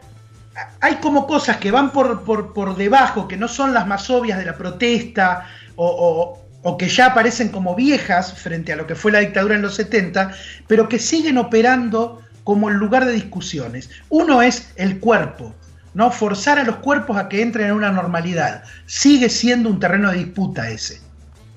hay 0.81 0.95
como 0.97 1.27
cosas 1.27 1.59
que 1.59 1.71
van 1.71 1.91
por, 1.93 2.23
por, 2.25 2.55
por 2.55 2.75
debajo, 2.75 3.29
que 3.29 3.37
no 3.37 3.49
son 3.49 3.75
las 3.75 3.87
más 3.87 4.09
obvias 4.09 4.39
de 4.39 4.47
la 4.47 4.57
protesta 4.57 5.47
o, 5.75 5.87
o- 5.87 6.46
o 6.69 6.77
que 6.77 6.89
ya 6.89 7.07
aparecen 7.07 7.51
como 7.51 7.77
viejas 7.77 8.33
frente 8.33 8.73
a 8.73 8.77
lo 8.77 8.89
que 8.89 8.97
fue 8.97 9.13
la 9.13 9.21
dictadura 9.21 9.55
en 9.55 9.63
los 9.63 9.77
70, 9.77 10.33
pero 10.67 10.89
que 10.89 10.99
siguen 10.99 11.39
operando 11.39 12.23
como 12.43 12.69
el 12.69 12.75
lugar 12.75 13.05
de 13.05 13.13
discusiones. 13.13 13.89
Uno 14.09 14.43
es 14.43 14.73
el 14.75 14.99
cuerpo, 14.99 15.55
¿no? 15.95 16.11
Forzar 16.11 16.59
a 16.59 16.65
los 16.65 16.79
cuerpos 16.79 17.19
a 17.19 17.29
que 17.29 17.41
entren 17.41 17.69
en 17.69 17.75
una 17.75 17.93
normalidad. 17.93 18.65
Sigue 18.87 19.29
siendo 19.29 19.71
un 19.71 19.79
terreno 19.79 20.11
de 20.11 20.19
disputa 20.19 20.69
ese. 20.69 21.01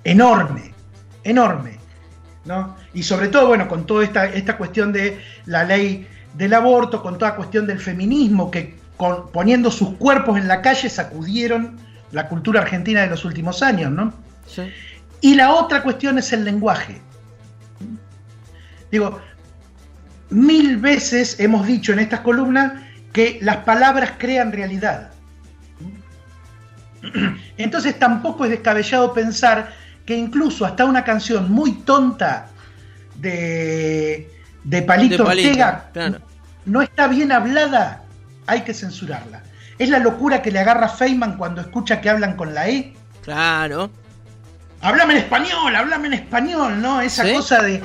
Enorme, 0.04 0.76
enorme. 1.24 1.80
¿no? 2.46 2.76
Y 2.94 3.02
sobre 3.02 3.30
todo, 3.30 3.48
bueno, 3.48 3.68
con 3.68 3.88
toda 3.88 4.04
esta, 4.04 4.28
esta 4.28 4.58
cuestión 4.58 4.94
de 4.94 5.20
la 5.48 5.64
ley 5.64 6.08
del 6.36 6.54
aborto, 6.54 7.02
con 7.02 7.18
toda 7.18 7.36
cuestión 7.36 7.66
del 7.66 7.80
feminismo, 7.80 8.52
que 8.52 8.78
poniendo 9.34 9.72
sus 9.72 9.96
cuerpos 9.96 10.38
en 10.38 10.48
la 10.48 10.62
calle 10.62 10.88
sacudieron 10.88 11.80
la 12.12 12.28
cultura 12.28 12.62
argentina 12.62 13.02
de 13.02 13.08
los 13.08 13.26
últimos 13.26 13.64
años, 13.64 13.92
¿no? 13.92 14.14
Sí. 14.46 14.72
Y 15.22 15.36
la 15.36 15.54
otra 15.54 15.84
cuestión 15.84 16.18
es 16.18 16.32
el 16.34 16.46
lenguaje. 16.46 17.02
Digo, 18.92 19.20
mil 20.30 20.78
veces 20.78 21.40
hemos 21.40 21.66
dicho 21.68 21.94
en 21.94 22.00
estas 22.00 22.22
columnas 22.22 22.74
que 23.12 23.40
las 23.42 23.58
palabras 23.58 24.14
crean 24.18 24.52
realidad. 24.52 25.12
Entonces 27.58 27.98
tampoco 27.98 28.46
es 28.46 28.52
descabellado 28.52 29.14
pensar 29.14 29.74
que 30.06 30.16
incluso 30.16 30.66
hasta 30.66 30.86
una 30.86 31.04
canción 31.04 31.52
muy 31.52 31.74
tonta 31.74 32.48
de, 33.16 34.32
de 34.64 34.82
Palito, 34.82 35.18
De 35.18 35.24
Palito, 35.24 35.50
Ortega 35.52 35.90
claro. 35.94 36.20
no 36.66 36.82
está 36.82 37.08
bien 37.08 37.32
hablada, 37.32 38.04
hay 38.48 38.62
que 38.62 38.74
censurarla. 38.74 39.44
Es 39.78 39.90
la 39.90 40.00
locura 40.00 40.42
que 40.42 40.52
le 40.52 40.60
agarra 40.60 40.90
Feynman 40.90 41.38
cuando 41.38 41.62
escucha 41.62 42.02
que 42.02 42.10
hablan 42.10 42.36
con 42.36 42.54
la 42.54 42.68
E. 42.68 42.94
Claro. 43.24 43.90
Háblame 44.82 45.14
en 45.14 45.20
español, 45.20 45.76
háblame 45.76 46.08
en 46.08 46.14
español, 46.14 46.82
¿no? 46.82 47.02
Esa 47.02 47.26
Sí. 47.26 47.34
cosa 47.34 47.62
de 47.62 47.82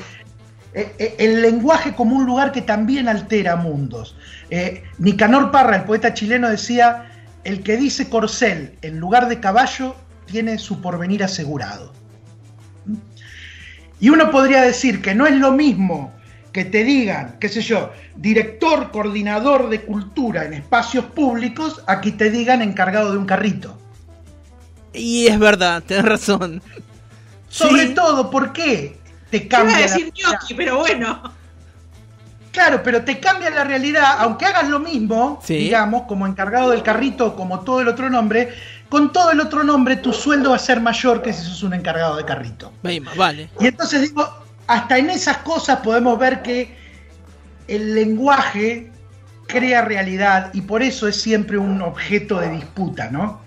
eh, 0.73 0.93
eh, 0.99 1.15
el 1.19 1.41
lenguaje 1.41 1.93
como 1.95 2.17
un 2.17 2.25
lugar 2.25 2.51
que 2.51 2.61
también 2.61 3.07
altera 3.07 3.55
mundos. 3.55 4.17
Eh, 4.49 4.83
Nicanor 4.97 5.49
Parra, 5.49 5.77
el 5.77 5.83
poeta 5.83 6.13
chileno, 6.13 6.49
decía, 6.49 7.09
el 7.45 7.63
que 7.63 7.77
dice 7.77 8.09
corcel 8.09 8.75
en 8.81 8.99
lugar 8.99 9.29
de 9.29 9.39
caballo 9.39 9.95
tiene 10.25 10.57
su 10.57 10.81
porvenir 10.81 11.23
asegurado. 11.23 11.93
Y 14.01 14.09
uno 14.09 14.31
podría 14.31 14.61
decir 14.61 15.01
que 15.01 15.15
no 15.15 15.25
es 15.25 15.35
lo 15.35 15.53
mismo 15.53 16.13
que 16.51 16.65
te 16.65 16.83
digan, 16.83 17.37
qué 17.39 17.47
sé 17.47 17.61
yo, 17.61 17.91
director, 18.17 18.91
coordinador 18.91 19.69
de 19.69 19.81
cultura 19.81 20.43
en 20.45 20.53
espacios 20.53 21.05
públicos, 21.05 21.83
a 21.87 22.01
que 22.01 22.11
te 22.11 22.29
digan 22.29 22.61
encargado 22.61 23.11
de 23.13 23.17
un 23.17 23.25
carrito. 23.25 23.77
Y 24.95 25.27
es 25.27 25.37
verdad, 25.39 25.83
tenés 25.83 26.05
razón. 26.05 26.61
Sobre 27.49 27.87
Sí. 27.87 27.93
todo, 27.93 28.29
¿por 28.29 28.53
qué 28.53 28.97
te 29.29 29.37
iba 29.37 29.47
cambia 29.49 29.75
la 29.77 29.81
decir 29.83 30.11
gnocchi, 30.13 30.53
pero 30.53 30.77
bueno. 30.79 31.21
Claro, 32.51 32.81
pero 32.83 33.03
te 33.03 33.19
cambia 33.19 33.49
la 33.49 33.65
realidad, 33.65 34.15
aunque 34.19 34.45
hagas 34.45 34.69
lo 34.69 34.79
mismo, 34.79 35.41
Sí. 35.43 35.55
digamos, 35.57 36.03
como 36.03 36.25
encargado 36.25 36.69
del 36.71 36.83
carrito, 36.83 37.35
como 37.35 37.59
todo 37.61 37.81
el 37.81 37.87
otro 37.89 38.09
nombre, 38.09 38.53
con 38.87 39.11
todo 39.11 39.31
el 39.31 39.41
otro 39.41 39.63
nombre 39.65 39.97
tu 39.97 40.13
sueldo 40.13 40.51
va 40.51 40.55
a 40.55 40.59
ser 40.59 40.79
mayor 40.79 41.21
que 41.21 41.33
si 41.33 41.43
sos 41.43 41.63
un 41.63 41.73
encargado 41.73 42.15
de 42.15 42.23
carrito. 42.23 42.71
Vale. 43.17 43.49
Y 43.59 43.67
entonces 43.67 44.01
digo, 44.01 44.25
hasta 44.67 44.97
en 44.97 45.09
esas 45.09 45.37
cosas 45.39 45.79
podemos 45.79 46.17
ver 46.17 46.41
que 46.41 46.77
el 47.67 47.93
lenguaje 47.93 48.89
crea 49.47 49.81
realidad 49.81 50.51
y 50.53 50.61
por 50.61 50.81
eso 50.81 51.07
es 51.09 51.21
siempre 51.21 51.57
un 51.57 51.81
objeto 51.81 52.39
de 52.39 52.49
disputa, 52.49 53.09
¿no? 53.11 53.41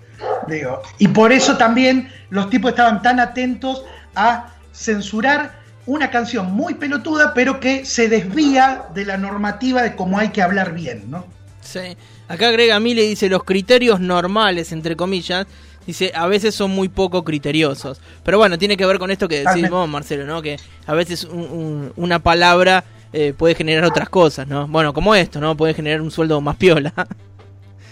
Digo, 0.47 0.81
y 0.97 1.07
por 1.09 1.31
eso 1.31 1.57
también 1.57 2.11
los 2.29 2.49
tipos 2.49 2.71
estaban 2.71 3.01
tan 3.01 3.19
atentos 3.19 3.83
a 4.15 4.53
censurar 4.73 5.59
una 5.85 6.09
canción 6.11 6.51
muy 6.51 6.75
pelotuda, 6.75 7.33
pero 7.33 7.59
que 7.59 7.85
se 7.85 8.09
desvía 8.09 8.83
de 8.93 9.05
la 9.05 9.17
normativa 9.17 9.81
de 9.81 9.95
cómo 9.95 10.19
hay 10.19 10.29
que 10.29 10.41
hablar 10.41 10.73
bien, 10.73 11.09
¿no? 11.09 11.25
Sí. 11.61 11.95
Acá 12.27 12.49
agrega 12.49 12.79
Mile 12.79 13.01
dice 13.03 13.27
los 13.29 13.43
criterios 13.43 13.99
normales, 13.99 14.71
entre 14.71 14.95
comillas. 14.95 15.47
Dice, 15.87 16.11
a 16.13 16.27
veces 16.27 16.53
son 16.53 16.69
muy 16.71 16.87
poco 16.89 17.23
criteriosos. 17.23 17.99
Pero 18.23 18.37
bueno, 18.37 18.59
tiene 18.59 18.77
que 18.77 18.85
ver 18.85 18.99
con 18.99 19.09
esto 19.09 19.27
que 19.27 19.43
decís 19.43 19.69
vos, 19.69 19.89
Marcelo, 19.89 20.25
¿no? 20.25 20.41
Que 20.41 20.57
a 20.85 20.93
veces 20.93 21.23
un- 21.23 21.39
un- 21.41 21.93
una 21.95 22.19
palabra 22.19 22.83
eh, 23.11 23.33
puede 23.35 23.55
generar 23.55 23.85
otras 23.85 24.07
cosas, 24.09 24.47
¿no? 24.47 24.67
Bueno, 24.67 24.93
como 24.93 25.15
esto, 25.15 25.39
¿no? 25.39 25.57
Puede 25.57 25.73
generar 25.73 26.01
un 26.01 26.11
sueldo 26.11 26.39
más 26.41 26.57
piola. 26.57 26.93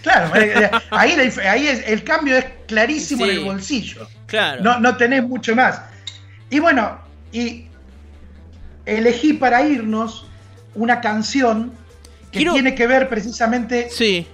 Claro, 0.08 0.34
eh, 0.40 0.52
eh, 0.64 0.70
ahí, 0.90 1.12
dif- 1.16 1.46
ahí 1.46 1.66
es- 1.68 1.86
el 1.86 2.02
cambio 2.04 2.36
es 2.36 2.46
clarísimo 2.66 3.24
Sí. 3.24 3.30
en 3.30 3.36
el 3.38 3.44
bolsillo. 3.44 4.08
claro. 4.26 4.62
No, 4.62 4.78
no 4.80 4.96
tenés 4.96 5.22
mucho 5.22 5.54
más. 5.54 5.80
Y 6.50 6.58
bueno, 6.60 6.98
y 7.32 7.66
elegí 8.86 9.34
para 9.34 9.62
irnos 9.62 10.26
una 10.74 11.00
canción 11.00 11.72
que 12.30 12.38
Quiero- 12.38 12.52
tiene 12.54 12.74
que 12.74 12.86
ver 12.86 13.08
precisamente. 13.08 13.88
Sí. 13.90 14.26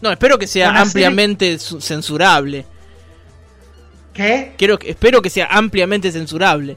No, 0.00 0.10
espero 0.10 0.38
que 0.38 0.46
sea 0.46 0.70
ampliamente 0.80 1.58
su- 1.58 1.80
censurable. 1.80 2.66
¿Qué? 4.12 4.52
Quiero 4.56 4.78
espero 4.84 5.20
que 5.22 5.30
sea 5.30 5.46
ampliamente 5.50 6.10
censurable. 6.12 6.76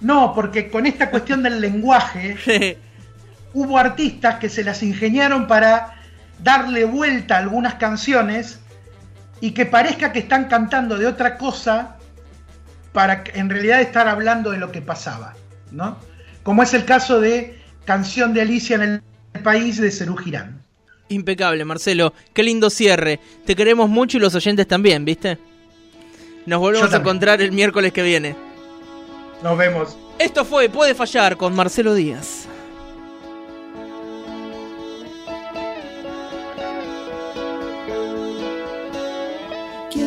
No, 0.00 0.34
porque 0.34 0.68
con 0.70 0.86
esta 0.86 1.10
cuestión 1.10 1.42
del 1.42 1.60
lenguaje 1.60 2.36
hubo 3.54 3.78
artistas 3.78 4.38
que 4.38 4.48
se 4.48 4.64
las 4.64 4.82
ingeniaron 4.82 5.46
para 5.46 6.01
darle 6.42 6.84
vuelta 6.84 7.36
a 7.36 7.38
algunas 7.38 7.74
canciones 7.74 8.60
y 9.40 9.52
que 9.52 9.66
parezca 9.66 10.12
que 10.12 10.20
están 10.20 10.46
cantando 10.46 10.98
de 10.98 11.06
otra 11.06 11.36
cosa 11.38 11.96
para 12.92 13.24
en 13.34 13.50
realidad 13.50 13.80
estar 13.80 14.08
hablando 14.08 14.50
de 14.50 14.58
lo 14.58 14.70
que 14.70 14.82
pasaba, 14.82 15.34
¿no? 15.70 15.98
Como 16.42 16.62
es 16.62 16.74
el 16.74 16.84
caso 16.84 17.20
de 17.20 17.60
Canción 17.84 18.34
de 18.34 18.42
Alicia 18.42 18.76
en 18.76 18.82
el 18.82 19.42
País 19.42 19.80
de 19.80 19.90
Cerú 19.90 20.16
Girán. 20.16 20.62
Impecable, 21.08 21.64
Marcelo. 21.64 22.14
Qué 22.32 22.42
lindo 22.42 22.70
cierre. 22.70 23.20
Te 23.44 23.56
queremos 23.56 23.88
mucho 23.88 24.16
y 24.16 24.20
los 24.20 24.34
oyentes 24.34 24.66
también, 24.66 25.04
¿viste? 25.04 25.38
Nos 26.46 26.60
volvemos 26.60 26.92
a 26.92 26.98
encontrar 26.98 27.40
el 27.40 27.52
miércoles 27.52 27.92
que 27.92 28.02
viene. 28.02 28.36
Nos 29.42 29.56
vemos. 29.58 29.96
Esto 30.18 30.44
fue 30.44 30.68
Puede 30.68 30.94
Fallar 30.94 31.36
con 31.36 31.54
Marcelo 31.54 31.94
Díaz. 31.94 32.41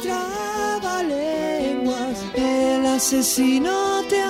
trabalenguas, 0.00 2.24
el 2.34 2.86
asesino 2.86 4.02
te 4.08 4.22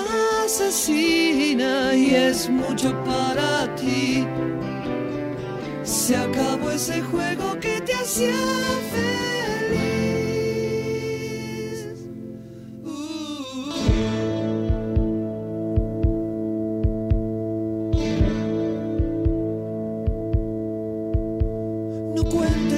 asesina 0.44 1.94
y 1.94 2.14
es 2.14 2.48
mucho 2.48 2.92
para 3.04 3.72
ti. 3.76 4.26
Se 5.84 6.16
acabó 6.16 6.70
ese 6.70 7.00
juego 7.02 7.58
que 7.60 7.80
te 7.80 7.94
hacía 7.94 8.34
feliz. 8.90 9.43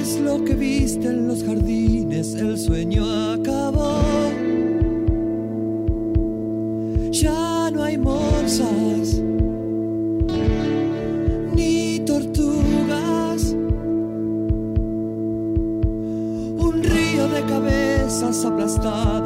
Cuentes 0.07 0.19
lo 0.21 0.43
que 0.43 0.53
viste 0.53 1.07
en 1.07 1.27
los 1.27 1.43
jardines, 1.43 2.35
el 2.35 2.57
sueño 2.57 3.03
acabó. 3.33 3.99
Ya 7.11 7.71
no 7.71 7.83
hay 7.83 7.97
morsas 7.97 9.21
ni 11.55 11.99
tortugas. 12.05 13.53
Un 16.59 16.83
río 16.83 17.27
de 17.29 17.41
cabezas 17.47 18.45
aplastadas 18.45 19.16